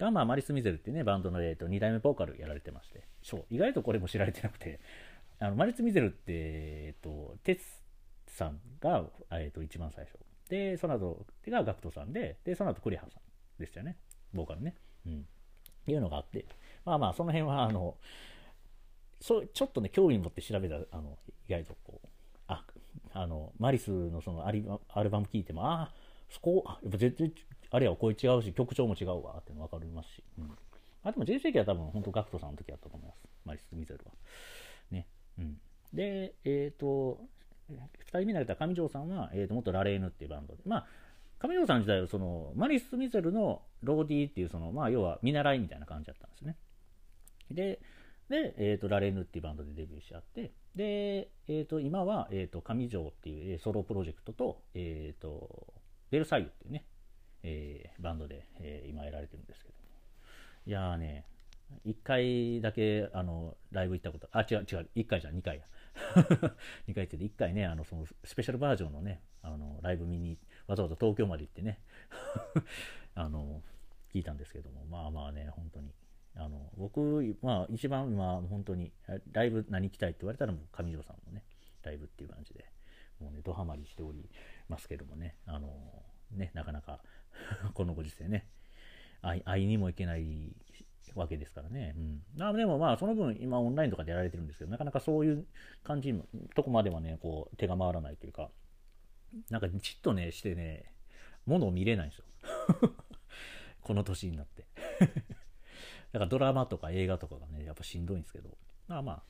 [0.00, 4.80] が、まあ、マリス・ミゼルっていうね、バンドの、えーと、2代目ボーカルやられてまして、そう、意外とこれも知られてなくて、
[5.38, 7.64] あのマリス・ミゼルって、えっ、ー、と、テツ
[8.26, 10.18] さんが、えーと一番最初。
[10.48, 13.96] で、その後が GACKT さんで、で、その後クリハさんでしたよね。
[14.34, 14.74] ボーカルね。
[15.06, 15.26] うん。
[15.86, 16.44] いうのがあって、
[16.84, 17.96] まあまあ、その辺は、あの、
[19.20, 22.08] そうちょっとね、興味持って調べた、あの、意外とこう、
[22.48, 22.64] あ、
[23.12, 25.92] あの、マリスのそのアルバム聴いても、ああ、
[26.30, 27.32] そこ、やっぱ全然、
[27.70, 30.22] あれは声違うし、曲調も違うわっての分かりますし。
[30.38, 30.50] うん。
[31.02, 33.18] あ、でも J 世紀は多分、本当 GACKT さんの時だったと思います。
[33.44, 34.12] マリス・ミゼルは。
[34.90, 35.06] ね。
[35.38, 35.60] うん。
[35.92, 37.20] で、えっ、ー、と、
[37.70, 40.86] 2人目になれた上条さんは、えー、と元ラレーヌっていうバンドで、まあ、
[41.38, 46.56] 上条さん自体はそのマリス・ミゼルのローディーっていうその、まあ、要は見習いみたいな感じだったんですね。
[47.50, 47.80] で、
[48.28, 55.72] で、えー、とラレーヌっていうバンドでデビューしちゃって、で、えー、と今は、えー、と上条っていうソロプロジェクトと、えー、と
[56.10, 56.84] ベルサイユっていうね、
[57.42, 59.74] えー、バンドで、えー、今やられてるんですけど
[60.66, 61.24] いやーね、
[61.86, 65.64] 1回だけあのライブ行ったこと、あ、違う違う、1回じゃん、2回や。
[66.86, 71.80] 2回行って1回ね、あのそのスペシャルバージョンのね、あのライブ見にわざわざ東京まで行ってね、
[73.14, 73.62] あの
[74.12, 75.92] 聞いたんですけども、まあまあね、本当に。
[76.36, 78.92] あの僕、まあ、一番今、本当に、
[79.32, 81.44] ライブ何行きたいって言われたら、もう上条さんのね、
[81.82, 82.64] ライブっていう感じで、
[83.18, 84.30] もうね、ドハマりしており
[84.70, 85.68] ますけどもね、あの
[86.30, 87.00] ね、なかなか
[87.74, 88.48] このご時世ね、
[89.20, 90.54] 会いにも行けない
[91.14, 91.94] わけですからね。
[92.36, 95.46] うん、あでもまあ、その分、今オンラインとかでやられてるんですけど、なかなかそういう
[95.82, 98.50] 感じのとこまではね、こう、手が回らないというか、
[99.50, 100.92] なんかじっとね、してね、
[101.46, 102.24] ものを見れないんですよ。
[103.82, 104.66] この年になって。
[106.12, 108.56] だからドラマとか映画とかがね、やっぱしんどいんですけど、
[108.88, 109.22] まあまあ、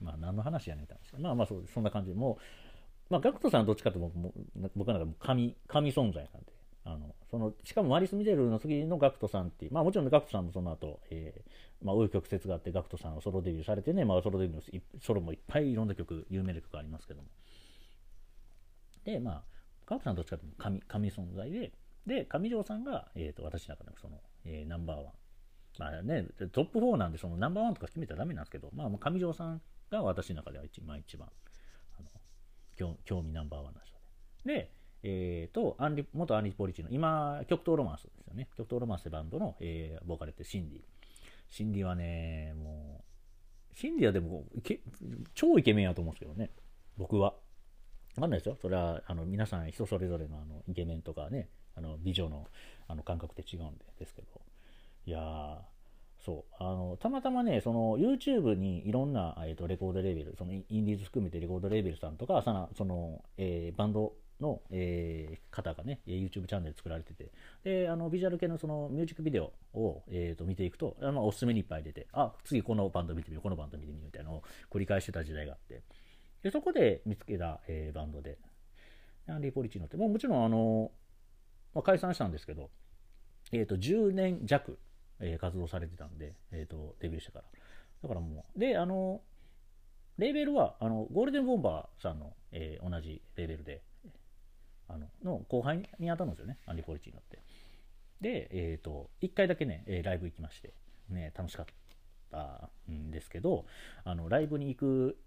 [0.00, 2.38] まあ何の話やねんって話まあまあそう、そんな感じで、もう、
[3.10, 6.52] まあ、ガクトさんはどっちかというと僕なんか神、神存在なんで、
[6.84, 17.28] あの、その、しかもマリス・ミデルの次のガクトさんっていう、まあもちろんガクトさんもその後、えー、まあ、紆余曲折があってガクトさんをソロデビューされてね、まあソロデビューのソロもいっぱいいろんな曲、有名な曲ありますけども。
[19.04, 19.42] で、まあ、
[19.86, 21.72] ガクトさんどっちかというと神、神存在で、
[22.06, 25.06] で、上条さんが、え、ー、と、私の中でもその、えー、ナンバーワン。
[25.78, 31.28] まあね、トップ4なんで、そのナンバーワンとか決めたらダメなんですけど、まあ、上条さんが私の中では一番、一番、
[32.74, 34.00] 興味ナンバーワンな人で
[34.42, 34.54] すよね。
[34.54, 34.70] で、
[35.06, 38.48] えー、と、アンリ、元アンリ・ポリチの、今、極東ロマンスですよね。
[38.56, 40.80] 極東ロマンスバンドの、えー、ボーカルってシンディ。
[41.50, 43.04] シンディはね、も
[43.72, 44.46] う、シンディはでも、
[45.34, 46.50] 超イケメンやと思うんですけどね。
[46.96, 47.34] 僕は。
[48.16, 48.56] わかんないですよ。
[48.60, 52.46] それは、あの、皆さん人それぞれのあのイケメンとかね、あの、美女の
[52.86, 54.28] あの感覚って違うんで、ですけど。
[55.06, 55.58] いやー、
[56.24, 56.54] そう。
[56.58, 67.30] あの、たまたまね、その YouTube にいろんな、えーと、レコードレーベル、そのインディーズ含めてレコードレーベルさんとか、その、えー、バンドの、えー、方がね、YouTube チャンネル作られてて、
[67.62, 75.82] で、あの、ビジュアル系のそのミュージックビデオを、えーと、見ていくと、あのおすすめにいっぱい出て、あ、次このバンド見てみよう、このバンド見てみようみたいなのを繰り返してた時代があって、
[76.42, 78.38] で、そこで見つけた、えー、バンドで、
[79.28, 80.90] アンリー・ポリチーノって、もうもちろんあの、
[81.74, 82.70] まあ、解散したんですけど、
[83.52, 84.78] えっ、と、10年弱、
[85.20, 87.44] えー、活動されてたんで、えっ、ー、と、デビューしてから。
[88.02, 89.20] だからもう、で、あの、
[90.18, 93.82] レーベルは、あの、ゴールデンボンバーさんの、えー、同じレーベルで、
[94.88, 97.38] あの、の後輩に当たるんですよね、アンリ・ポリチーノって。
[98.20, 100.74] で、えっ、ー、と、1回だけね、ライブ行きまして、
[101.08, 101.66] ね、楽しかっ
[102.30, 103.66] たんですけど、
[104.04, 105.18] あの、ライブに行く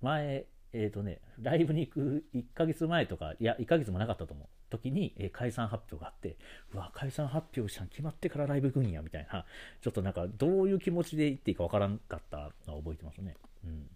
[0.00, 4.48] 前、えっ、ー、とね、ライブに行く1ヶ月前とか、いや、1ヶ月もなかったと思う。
[4.70, 6.36] 時に、え、解散発表があって、
[6.72, 9.44] うわ、解散発表したん決まってからライブ行くんや、みたいな、
[9.82, 13.36] ちょっとなんか、どういう気持ちで行っていいかわからんかったのを覚えてますね。
[13.64, 13.90] うん。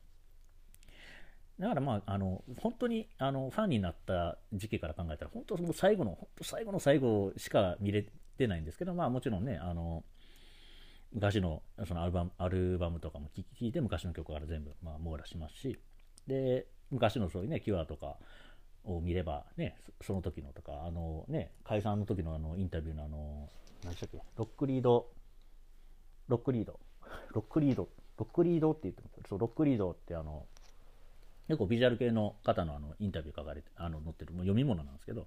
[1.59, 8.07] だからまあ、あの、本当に、あの、ファンになった時期から考えたら、本当もう最後の、本当最後の最後しか見れ
[8.37, 10.05] てないんですけど、まあもちろんね、あの、
[11.15, 15.79] 昔のそのアルバムアルバムとかも聴いて昔の曲から全部、まあ、網羅しますし、
[16.27, 18.17] で、昔のそういうね、キュアとか
[18.85, 23.49] を見れば、ね、その時のとか、あのね、解散の時のあのインタビューのあの、
[23.83, 25.07] 何でしたっけ、ロックリード、
[26.29, 26.79] ロックリード、
[27.33, 30.47] ロックリード、ロックリードって言ってますそう、ロックリードってあの、
[31.49, 35.27] 結構ビジュアル系の方のあのインタビュー書かれて、あの載ってる、もう読み物なんですけど、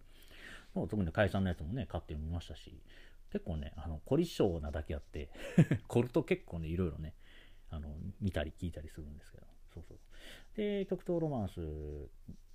[0.73, 2.79] もう特に解散のやつもね、買って読みましたし、
[3.31, 5.29] 結構ね、あの、凝り性なだけあって
[5.87, 7.13] 凝ると結構ね、いろいろね、
[7.69, 9.97] あの、見たり聞いたりするんですけど、そうそう。
[10.55, 11.59] で、極東ロマンス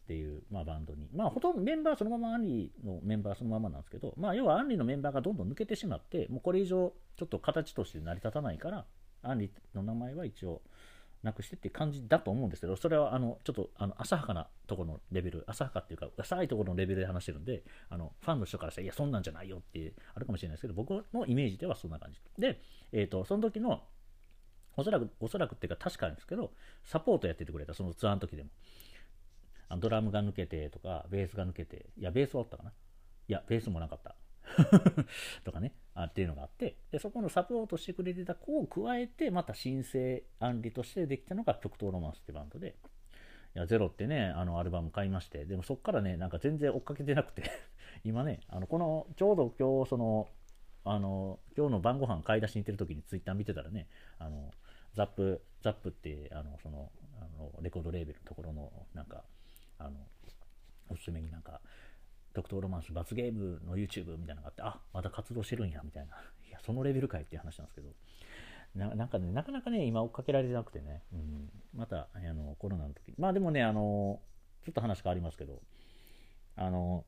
[0.03, 8.85] っていう、まあ、バンドに、まあ、ほとんどメンバーそのままアンリーのメンバーそのままなんですけど、まあ、要はアンリーのメンバーがどんどん抜けてしまって、もうこれ以上ちょっと形として成り立たないから、
[9.23, 10.61] アンリーの名前は一応
[11.23, 22.21] なくしてっていう感じだと思うんですけど、それはあのちょっとあの浅はかなところのレベル、浅はかっていうか、浅いところのレベルで話してるんで、あのファンの人からしたら、いや、そんなんじゃないよってあるかもしれないですけど、僕のイメージではそんな感じ。
[22.39, 22.61] で、
[22.91, 23.83] えーと、その時の
[24.77, 28.51] おそらく、おそらくっていうか確かなんですけど、サポートやっててくれた、そのツアーの時でも。
[29.77, 32.73] ドラムが抜けてとか、ベースが抜けて、いや、ベースはあったかな。
[33.29, 34.17] いや、ベースもなかった。
[35.45, 42.77] とかね、あっていうのがあって、で、そこのサポートしてくれてた子を加えて、また新生アンリとしてできたのが極東ロマンスってバンドで、
[43.55, 47.43] いや、ゼロってね、あのアルバム買いまして、でもそっからね、なんか全然追っかけてなくて。
[48.05, 50.29] 今ね、あの、この、ちょうど今日、その、
[50.85, 54.51] あの、今日の晩ご飯買い出しに行ってる時にツイッター見てたらね、あの、
[54.95, 59.25] ザップ、ザップって、あの、その、あのレコードレーベルのところの、なんか、
[59.85, 59.97] あの、
[60.89, 61.61] おすすめになんか、
[62.35, 66.17] ドクトーロマンス罰ゲームの YouTube みたいなのがあって、あ、まだ活動してるんや、みたいな。
[66.49, 67.95] いや、そのレベルかいっていう話なんですけど、
[68.75, 74.23] なんかね、なかなかね、今追っかけられてなくてね、うん、また、あの、コロナの時、まあでもね、あの、
[74.65, 75.61] ちょっと話変わりますけど、
[76.57, 77.05] あの、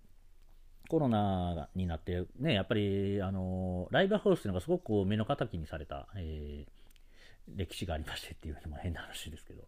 [0.89, 9.67] コロナになって、ね、やっぱり、あの、ライブハウスっていうのがすごく目の敵にされた、えー、歴史がありましてっていうのも変な話ですけど。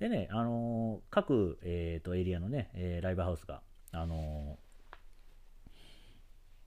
[0.00, 3.60] でね、あの各、えーと、エリアのね、えー、ライブハウスが、
[3.92, 4.58] あの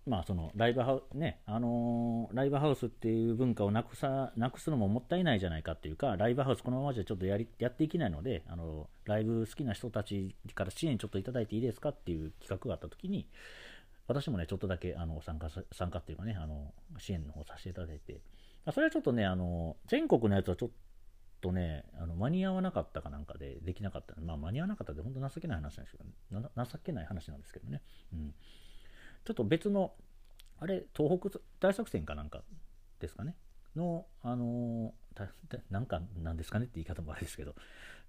[0.05, 13.27] まあそのライブハウスね、あのライブハウスっていう文化をなくさなくすのももったいないじゃないかっていうか、ライブハウスこのままじゃちょっとやりやっていけないので、あのライブ好きな人たちから支援ちょっといただいていいですかっていう企画があったときに、
[14.07, 18.21] 私もね、ちょっとだけあの参加参加っていうかね、あの支援の方させていただいて、
[18.63, 20.69] まそれはちょっとね、あの全国のやつはちょっ
[21.43, 27.81] とね、あの間に合わなかったかなんかでできなかった、まあ、間に合わなかったって本当情けない話なんですけど、な情けない話なんですけどね。
[28.13, 28.33] うん。
[29.25, 29.93] ちょっと別の、
[30.59, 32.43] あれ、東北大作戦かなんか
[33.01, 33.35] ですかね、
[33.75, 34.93] の、あの
[35.69, 37.55] なんかなんですかねって言い方もあれですけど、っ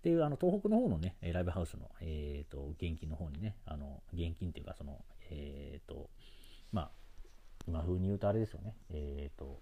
[0.02, 6.08] ていうあの東北の方のね、ライブハウスの、えーと、現金の方にね、あの現金っていうか、その、えっ、と、
[6.72, 6.90] まあ、
[7.66, 9.60] 今風に言うとあれですよね、えっ、と、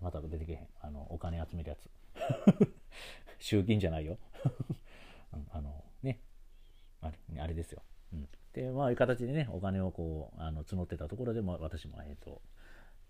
[0.00, 1.90] また出てけへん、あのお金集めるやつ。
[3.38, 4.18] 集金じゃないよ。
[5.50, 6.20] あのね、
[7.02, 7.82] あれですよ。
[8.12, 12.40] うんで、まあ、いう形でね、お金をこう、あの募ってたところでも、私も、えっ、と、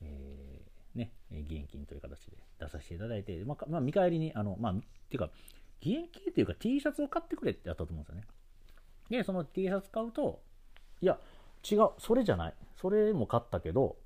[0.01, 4.77] えー、ね、義援金という形で出させていただいて、まあ、まあ、見返りに、あの、まあ、っ
[5.11, 5.31] ていうか、
[5.83, 8.23] 義援金っていうか T シャツを買ってくれってやったと思うんですよね。
[9.11, 10.43] で、その T シャツ買うと、
[11.03, 11.21] いや、
[11.71, 12.55] 違う、それじゃない。
[12.81, 13.99] それも買ったけど、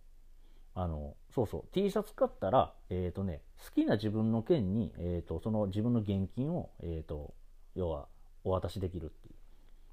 [0.81, 7.35] あの、そうそう、T シャツ買ったら、え、ー、とね、好きな自分の件に、え、ー、と、その自分の現金を、え、ー、と、
[7.75, 8.07] 要は、
[8.45, 9.35] お渡しできるっていう。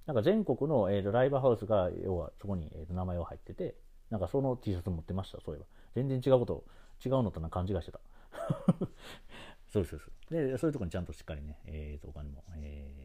[0.05, 3.75] なんか全国の、えーと、ライブハウスが、要はそこに、えーと、名前が入ってて、
[4.11, 5.65] なんかその T シャツ持ってました、そういえば。
[5.95, 6.63] 全然違うこと、
[7.03, 7.99] 違うのとな勘違いしてた。
[9.73, 10.49] そうです、そうです。
[10.51, 13.04] で、そういうとこにちゃんとしっかりね、えーと、お金も、え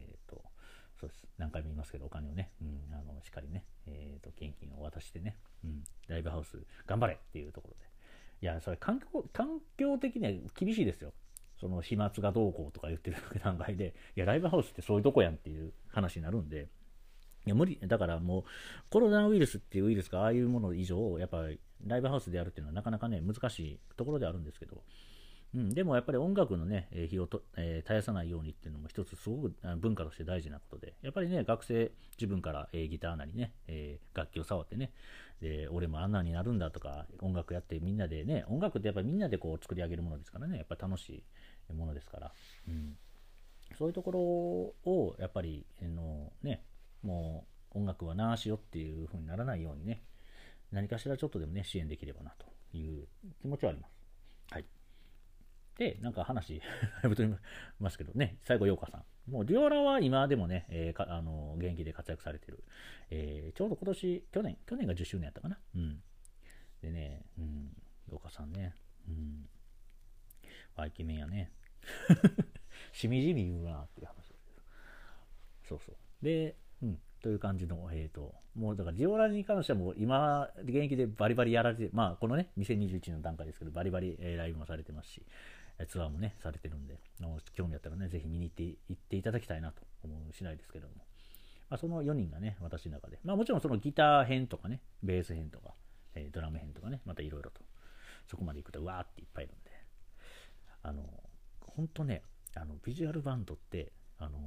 [1.01, 1.25] そうです。
[1.39, 5.35] 何回も言いますけど、お金をね、うん、あのしっかりね、えーと、現金を渡してね、
[5.65, 7.89] うん、ライブハウス頑張れっていうところで。
[8.43, 11.11] いや、それ環境、環境的には厳しいですよ。
[11.59, 16.69] その飛沫がどうこうとか言ってる段階で、いや、ライブハウスってそういうとこやんっていう話になるんで、
[17.45, 17.79] いや無理。
[17.81, 18.43] だからもう
[18.91, 24.83] コロナウイルスっていうウイルスがああいうもの以上やっぱりライブハウスでやるっていうのはなかなかね難しいところであるんですけど、
[25.53, 30.93] うん、でもやっぱり音楽のね日をと、えー、絶やさないようにっていうのも一つすごく文化として大事なことで。
[31.01, 34.91] やっぱりね学生自分から、えー、ギターなりね、えー、楽器を触ってね
[35.41, 40.57] で俺もあんなになるんだとか音楽やってみんなでね音楽ってやっぱりみんなでこう作り上げるものですからね。
[40.57, 41.23] やっぱり楽し
[41.69, 42.31] いものですから、
[42.67, 42.95] うん、
[43.77, 46.63] そういうところをやっぱり、あのね
[47.03, 50.03] もう音楽はなしよっていう風にならないようにね、
[50.71, 53.07] 何かしらちょっとでもね、支援できればなという
[53.41, 53.91] 気持ちはあります。
[54.51, 54.65] はい。
[55.81, 56.65] で、なんか話、だ
[57.05, 57.35] いぶとり
[57.79, 59.31] ますけどね、最後、陽花さん。
[59.31, 62.63] もう、デュオラは今でもね、えー、あの現役で活躍されてる。
[63.09, 65.57] えー、ちょうど今年、去年、去年が10周年やったかな。
[65.75, 66.03] うん。
[66.83, 67.75] でね、うん、
[68.11, 68.75] 陽花さんね、
[69.07, 69.49] うん。
[70.75, 71.51] あ、イケメンやね。
[72.93, 74.53] しみじみ言うなっていう話です。
[75.63, 75.95] そうそう。
[76.23, 85.25] で、うん、という感じの、えっ、ー、と、もうだからジオラに関してはもう今、現役でバリバリやられて、まあこのね、2021年の段階ですけど、バリバリ、えー、ライブもされてますし、
[85.85, 86.99] ツアーもね、されてるんで、
[87.53, 90.95] 興味あったらね、ぜひ見に行って行っていただきたいなと思う次第ですけども、
[91.69, 95.73] まあ、その4人がね、私の中で、まあもちろんそのギター編とかね、ベース編とか、
[96.15, 97.61] えー、ドラム編とかね、またいろいろと、
[98.27, 99.71] そこまで行くとわーっていっぱいいるんで、
[100.83, 101.03] あの、
[101.61, 102.23] 本当ね、
[102.55, 104.37] あの、ビジュアルバンドって、あの、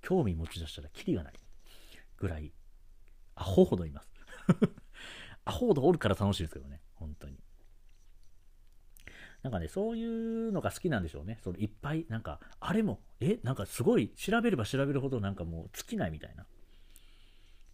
[0.00, 1.34] 興味持ち出したらキリがない
[2.16, 2.52] ぐらい、
[3.34, 4.08] アホほどいます。
[5.44, 7.38] アホほどおるから楽しいですけどね、本当に。
[9.42, 11.38] なんかね、そういうのが好きなんでしょうね。
[11.42, 16.46] そのいっぱい、なんか、あれも、え、なんかすごい、調べれば調べるほどなんかもう尽きないみたいな。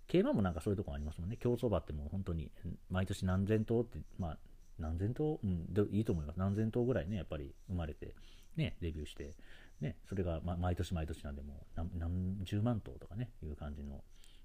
[0.07, 1.37] 競馬もなんかそういうとこありますもんね。
[1.37, 2.51] 競走馬ってもう本当に、
[2.91, 4.39] 毎年何千頭って、まあ、
[4.79, 6.39] 何千頭、うん、いいと思います。
[6.39, 8.15] 何千頭ぐらいね、やっぱり生まれて、
[8.57, 9.35] ね、デビューして、
[9.81, 14.03] ね、それが、ま、毎年毎年なんでもう何十万頭とかね、いう感じの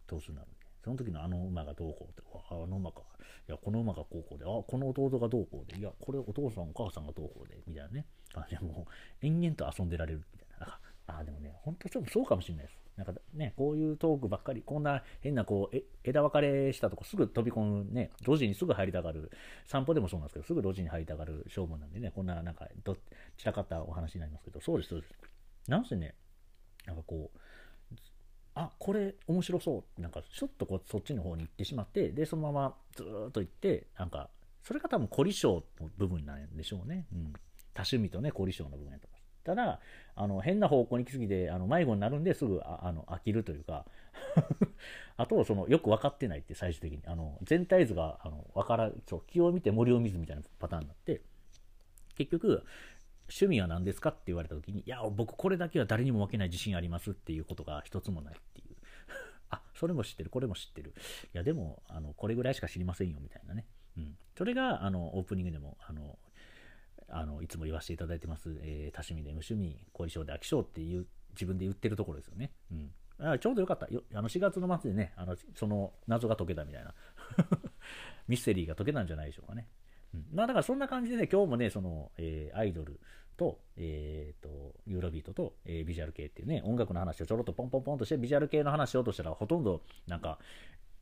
[0.07, 0.47] 頭数になる、
[0.84, 3.02] その時のあの馬がどうこうって、あの馬か、
[3.48, 8.88] いや、この馬がこうこうで、あ、この弟がどうこうで、いや、これお父さんお母さんがどうこうで、みたいなね、感じでも
[9.22, 10.80] う延々と遊んでられるみたいな。
[11.08, 12.77] あ、でもね、本当ちょっとそうかもしれないです。
[12.98, 19.32] なんかね、こういうトークばっかり、こんな変なこう、枝分かれしたとこすぐ飛び込むね、路地にすぐ入りたがる、
[19.65, 22.96] 散歩でもそうなんですけど、すぐ路地に入りたがる勝負なんでね、こんななんかど、
[23.38, 25.13] 散らかったお話になりますけど、そうです、そうです。
[25.67, 26.15] なんせね、
[26.86, 27.40] なんかこう、
[28.56, 30.02] あ、これ面白そう。
[30.02, 34.29] なんか、ちょっとこう、そっちの方に行ってしまって、で、そのままずっと行って、なんか、
[34.63, 37.06] それが多分凝り性の部分なんでしょうね。
[37.13, 37.33] うん。
[37.73, 39.43] 多趣味とね、凝り性の部分やと思います。
[39.43, 39.79] ただ、
[40.15, 43.85] あの、変な方向に行き過ぎて、あの、迷子になるんですぐ、ああの、飽きるというか
[45.17, 51.21] あと、その、よく分かってないって最終的に、あの、全体図が、あの、分から、そう、気を見て森を見ずみたいなパターンになって、
[52.17, 52.63] 結局、
[53.32, 54.10] 趣味は何ですか？
[54.10, 58.75] って言われた時に、いや、僕これだけは誰にも負けない自信ありますっていうことが一つもないっていう。
[59.50, 60.94] あ、それも知ってる、これも知ってる。
[61.34, 63.65] いや、でも、あの、これぐらいしか知りませんよ、みたいなね。
[63.98, 64.17] うん。
[64.38, 66.19] それが、あの、オープニングでも、あの、
[67.13, 72.52] あのいつも言わせていただいてます、えー、多趣味で無趣味、後遺症で飽き性っていう、自分で言ってるところですよね。
[72.71, 72.94] うん。
[73.19, 74.04] あちょうどよかったよ。
[74.13, 76.94] あの4月の末でね、あのその謎が解けたみたいな
[78.27, 79.67] ミステリーが解けたんじゃないでしょうかね。
[80.13, 83.00] うん、まあだからそんな感じでね、今日もね、その、えー、アイドル
[83.42, 90.37] と、えー、と、ユーロビートと、えー、ビジュアル系っていうね、音楽の話をちょろっとポンポンポンとして、ビジュアル系の話しようとしたら、ほとんどなんか、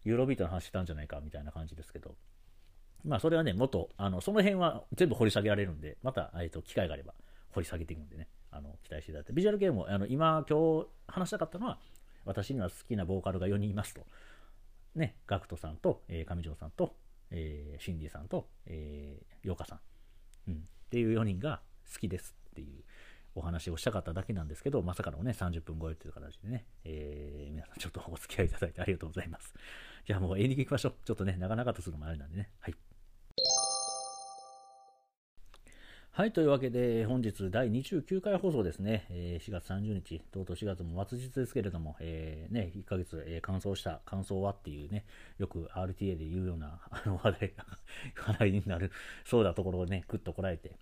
[0.06, 2.16] ユーロビートの話したんじゃないかみたいな感じですけど、
[3.04, 7.14] まあそれはね、もっと、あの、その辺は全部掘り下げられるんで、また、えー、と、機会があれば
[7.50, 11.78] 掘り下げていくんでね、あの、期待していただいて、ビジュアル系も、あの、今、今日話したかったのは、
[12.24, 14.06] 私には好きなボーカルが4人いますと。
[14.96, 16.96] ね、ガクトさんと、えー、上条さんと、
[17.32, 19.80] えー、シンディさんと、えー、ヨーカさん、
[20.48, 20.58] うん、っ
[20.90, 21.62] ていう4人が
[21.92, 22.84] 好きですっていう
[23.36, 29.54] お話をしたかっただけなんですけど、まさかのね、30分超えという形でね、えー、皆さんちょっとお付き合いいただいてありがとうございます。
[30.06, 30.94] じゃあもうエンディング行きましょう。
[31.06, 32.50] ちょっとね、長々とするのもあれなんでね。
[32.60, 32.76] はい。
[36.20, 45.06] はい、というわけで、本日第29回放送ですね、えー、4月30日、とうとう4月も末日ですけれども、えー、ね、1ヶ月、えー、乾燥した、乾燥はっていうね、
[45.38, 47.66] よく RTA で言うようなあの話題が
[48.28, 48.92] 話題になる、
[49.24, 50.76] そうだところをね、ぐっとこらえて、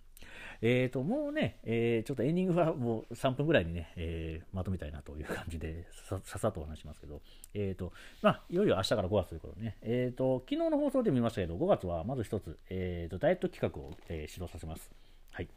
[0.60, 7.20] えーと、もうね、えー、ちょっとエンディングはもう3分ぐらいにね、えー、まとめたいなという感じでさ、ささっとお話しますけど、
[7.54, 7.92] えーと、
[8.22, 14.90] まあ、いよいよ明日から5月ということでね、えーと、昨日の放送で見ましたけど、5月はまず一つ、えーと、ダイエット企画を、えー、指導させます。
[15.30, 15.48] はい。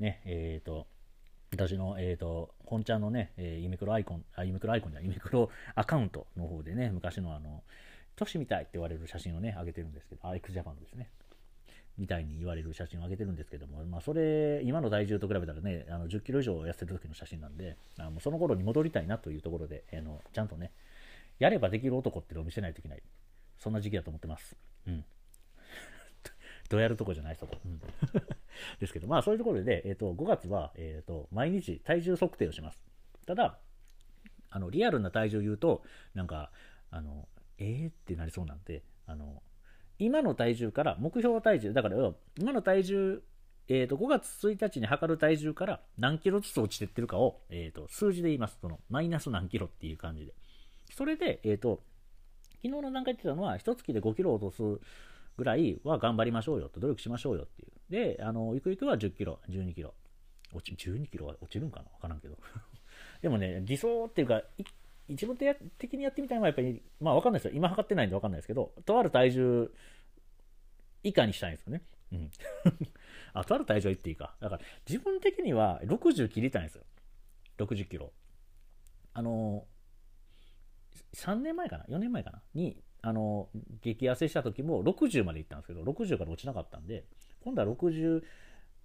[0.00, 0.86] ね、えっ、と、
[1.52, 7.62] 私の、えっ、ー、と、本ちゃんのね、えー、ユミクロアイコン、あ、ユミクロアイコンじゃユミクロアカウントの方でね、昔のあの、
[8.16, 11.08] 都市みたいって言われる写真をね、上げてるんですけど、アイクジャパンですね。
[12.00, 20.72] みたいに言われる写真を上げてるんですけども、まあ、それ、今の体重と比べたらね、あの10キロ以上痩せる時の写真なんで、あのその頃に戻りたいなというところで、あのちゃんとね、
[21.38, 23.02] やればできる男っていうのを見せないといけない。
[23.58, 24.56] そんな時期だと思ってます。
[24.86, 25.04] うん。
[26.70, 27.58] どうやるとこじゃない人と。
[27.62, 27.78] うん、
[28.80, 32.82] ですけど、まあそういうところで、え、ー、と、5月は、えっ、ー、と、毎日体重測定をします。
[33.26, 33.58] ただ、
[34.48, 35.82] あの、リアルな体重を言うと、
[36.14, 36.50] なんか、
[36.90, 37.28] あの、
[37.58, 39.42] えーってなりそうなんで、あの、
[40.00, 43.22] 今の体重から、目標体重、だから、今の体重、
[43.68, 48.58] え、ー、と、5月1日に測る体重から何キロずつ落ちてってるかを、えっ、と、数字で言います。
[48.60, 50.34] その、マイナス何キロっていう感じで。
[50.96, 51.82] それで、えっ、と、
[52.62, 54.62] 昨日の段階で言ってたのは、1月で5キロ落とす
[55.36, 57.72] ぐらいは頑張りましょうよと、努力しましょうよっていう。
[57.90, 59.94] で、あの、ゆくゆくは10キロ、12キロ。
[60.52, 61.90] 落ち、12キロは落ちるんかな？
[61.92, 62.38] わからんけど。
[63.22, 64.42] でもね、理想っていうか、
[65.26, 67.56] 分的にやってみたいのはやっぱり、まあわかんないですよ。
[67.56, 69.70] 今測ってないんでわかんないですけど、とある体重
[71.02, 71.82] 以下にしたいんですよね。
[72.12, 72.30] うん。
[73.32, 74.36] あ、とある体重は言っていいか。
[74.40, 76.84] だから、自分的には60切りたいんですよ。
[77.58, 78.12] 60キロ。
[79.12, 79.66] あの、
[81.14, 82.42] 3年前かな ?4 年前かな？
[82.54, 83.48] に、あの、
[83.80, 87.04] 激痩せした時も60まで行ったんですけど、60から落ちなかったんで、
[87.40, 88.22] 今度は60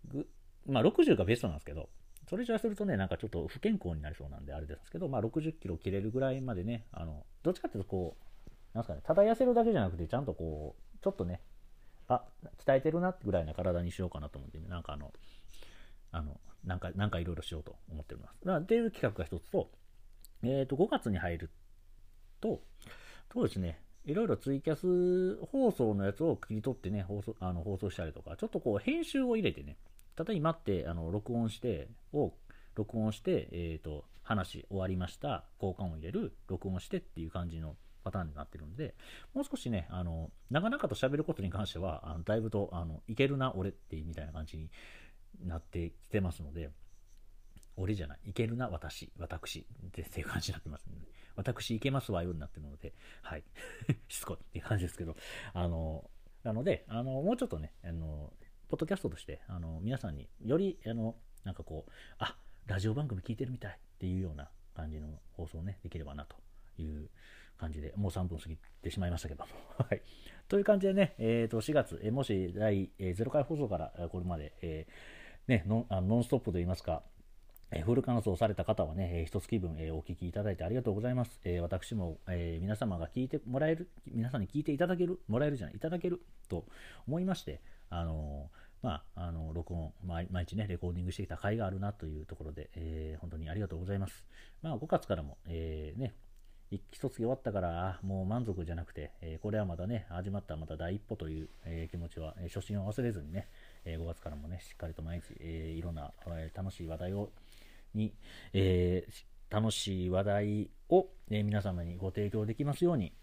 [0.05, 0.29] ぐ、
[0.67, 1.89] まあ60がベストなんですけど、
[2.29, 11.41] それじゃあするとね、なんかちょっと不健康になりそうなんであれですけど、まあ60キロ切れるぐらいまでね、あの、どっちかっていうとこう、なんすかね、ただ痩せるだけじゃなくて、ちゃんとこう、ちょっとね、
[12.07, 12.23] あ、
[12.65, 15.13] 鍛えてるなってぐらいな体にしようかなと思って、ね、なんかあの、
[16.11, 18.45] あの、なんか、なんかいろいろしようと思っております。
[18.45, 19.69] だっていう企画が一つと、
[20.43, 21.51] えっ、ー、と、5月に入る
[22.41, 22.61] と、
[23.33, 29.77] そうですね、いろいろツイキャス放送のやつを切り取ってね、放送あの放送したりとか、ちょっとこう編集を入れてね、
[30.17, 32.33] 例えば今ってあの録音して、を
[32.75, 38.95] 録音して、えっ、ー、と、話終わりました、交換を入れる、録音してっていう感じのパターンになってるんで、
[39.33, 44.69] もう少しね、あの、なかなかと喋ることに関しては、あのだいぶと、あの、いけるな、俺ってみたいな感じに
[45.43, 46.69] なってきてますので、
[47.77, 53.43] 俺じゃない、いけるな、私、私っていう感じになってますので、私いけますわよになってるので、はい。
[54.07, 55.15] しつこいっていう感じですけど、
[55.53, 56.09] あの、
[56.43, 58.33] なので、あの、もうちょっとね、あの、
[58.69, 62.35] ポッドキャストとして、あの、皆さんにより、あの、なんかこう、あ、
[62.65, 66.35] ラジオ番組聞いてるみたいっていうような感じの放送をね、できればなと
[66.81, 67.09] いう
[67.57, 69.51] 感じで、もう3分過ぎてしまいましたけども。
[69.77, 70.01] はい。
[70.47, 77.03] という感じでね、えっ、ー、と、4月、えもし第え0回放送からこれまで、えー、ね、ノンノンストップといいますか、
[77.83, 81.39] フル乾燥された方はね、えー、一月分、お聞きいただいてありがとうございます。
[81.61, 82.19] 私も、
[82.59, 86.65] 皆様が聞いてもらえる、皆さんに聞いていただける、もらえるじゃない、いただけると
[87.07, 88.49] 思いまして、あの
[88.81, 94.23] まあ、あの録音毎、日ね、レコーディングしてきた甲斐があるなというところで、え本当にありがとうございます。
[94.61, 96.13] まあ、5月からも、えね、
[96.71, 99.11] 一月終わったからもう満足じゃなくて、
[99.41, 101.49] これはまだね、始まったまた第一歩という、
[101.89, 103.47] 気持ちは、初心を忘れずにね、
[103.85, 107.31] え5月からもね、しっかりと毎日、えいろんな、え楽しい話題を
[107.95, 108.13] に、
[108.53, 113.13] えー、楽しい話題を、え皆様にご提供できますように、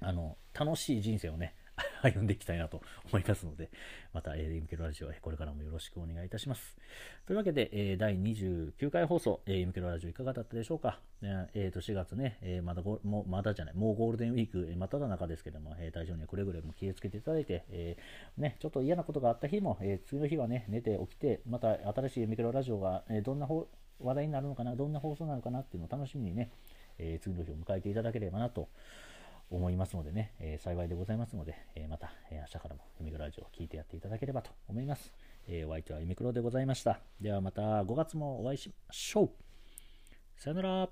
[0.00, 1.54] あの、楽しい人生をね、
[2.02, 3.70] 歩んでいきたいなと思いますので、
[4.12, 6.76] また、えー、イムケロラジオ、これからもよろしくお願いいたします。
[7.26, 11.00] というわけで、えー、第29回放送、えー、イムケロラジオいかがだったでしょうか？
[11.22, 23.68] えー、と4月ね、えー、まだごもまだじゃない、もうゴールデンウィーク、えー、真っ只中ですけども、えー、体調にはくれぐれも気をつけていただいて、えーね、ちょっと嫌なことがあった日も、えー、次の日はね、寝て起きて、また新しいイムケロラジオが、えー、どんな方
[24.00, 26.50] 話題になるのかな、どんな放送なのかなっていうのを楽しみにね、
[26.98, 28.68] えー、次の日を迎えていただければなと
[29.50, 35.12] 思いますのでね、えー、幸いでございますので、えー、また、え、明日からもユミクロラジオを聞いてやっていただければと思います。
[35.48, 37.00] えお相手はユミクロでございました。
[37.20, 39.30] ではまた5月もお会いしましょう。
[40.36, 40.88] さよなら。